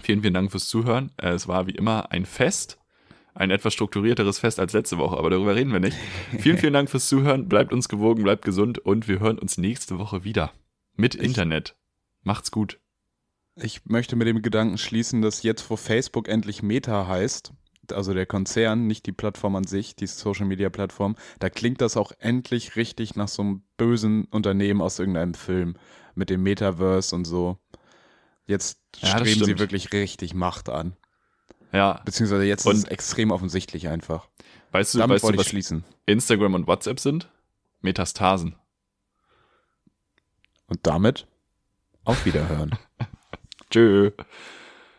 [0.02, 1.12] Vielen, vielen Dank fürs Zuhören.
[1.18, 2.80] Äh, es war wie immer ein Fest.
[3.36, 5.98] Ein etwas strukturierteres Fest als letzte Woche, aber darüber reden wir nicht.
[6.38, 7.50] Vielen, vielen Dank fürs Zuhören.
[7.50, 10.52] Bleibt uns gewogen, bleibt gesund und wir hören uns nächste Woche wieder.
[10.96, 11.76] Mit Internet.
[12.22, 12.80] Macht's gut.
[13.56, 17.54] Ich möchte mit dem Gedanken schließen, dass jetzt, wo Facebook endlich Meta heißt,
[17.92, 21.98] also der Konzern, nicht die Plattform an sich, die Social Media Plattform, da klingt das
[21.98, 25.76] auch endlich richtig nach so einem bösen Unternehmen aus irgendeinem Film
[26.16, 27.58] mit dem Metaverse und so.
[28.46, 30.96] Jetzt Ja, streben sie wirklich richtig Macht an.
[31.72, 34.28] Ja, Beziehungsweise jetzt Und- ist es extrem offensichtlich einfach.
[34.72, 35.84] weißt du, Damit weißt du was schließen.
[36.06, 37.30] Instagram und WhatsApp sind?
[37.82, 38.56] Metastasen.
[40.68, 41.28] Und damit
[42.04, 42.78] auf Wiederhören.
[43.70, 44.12] Tschö.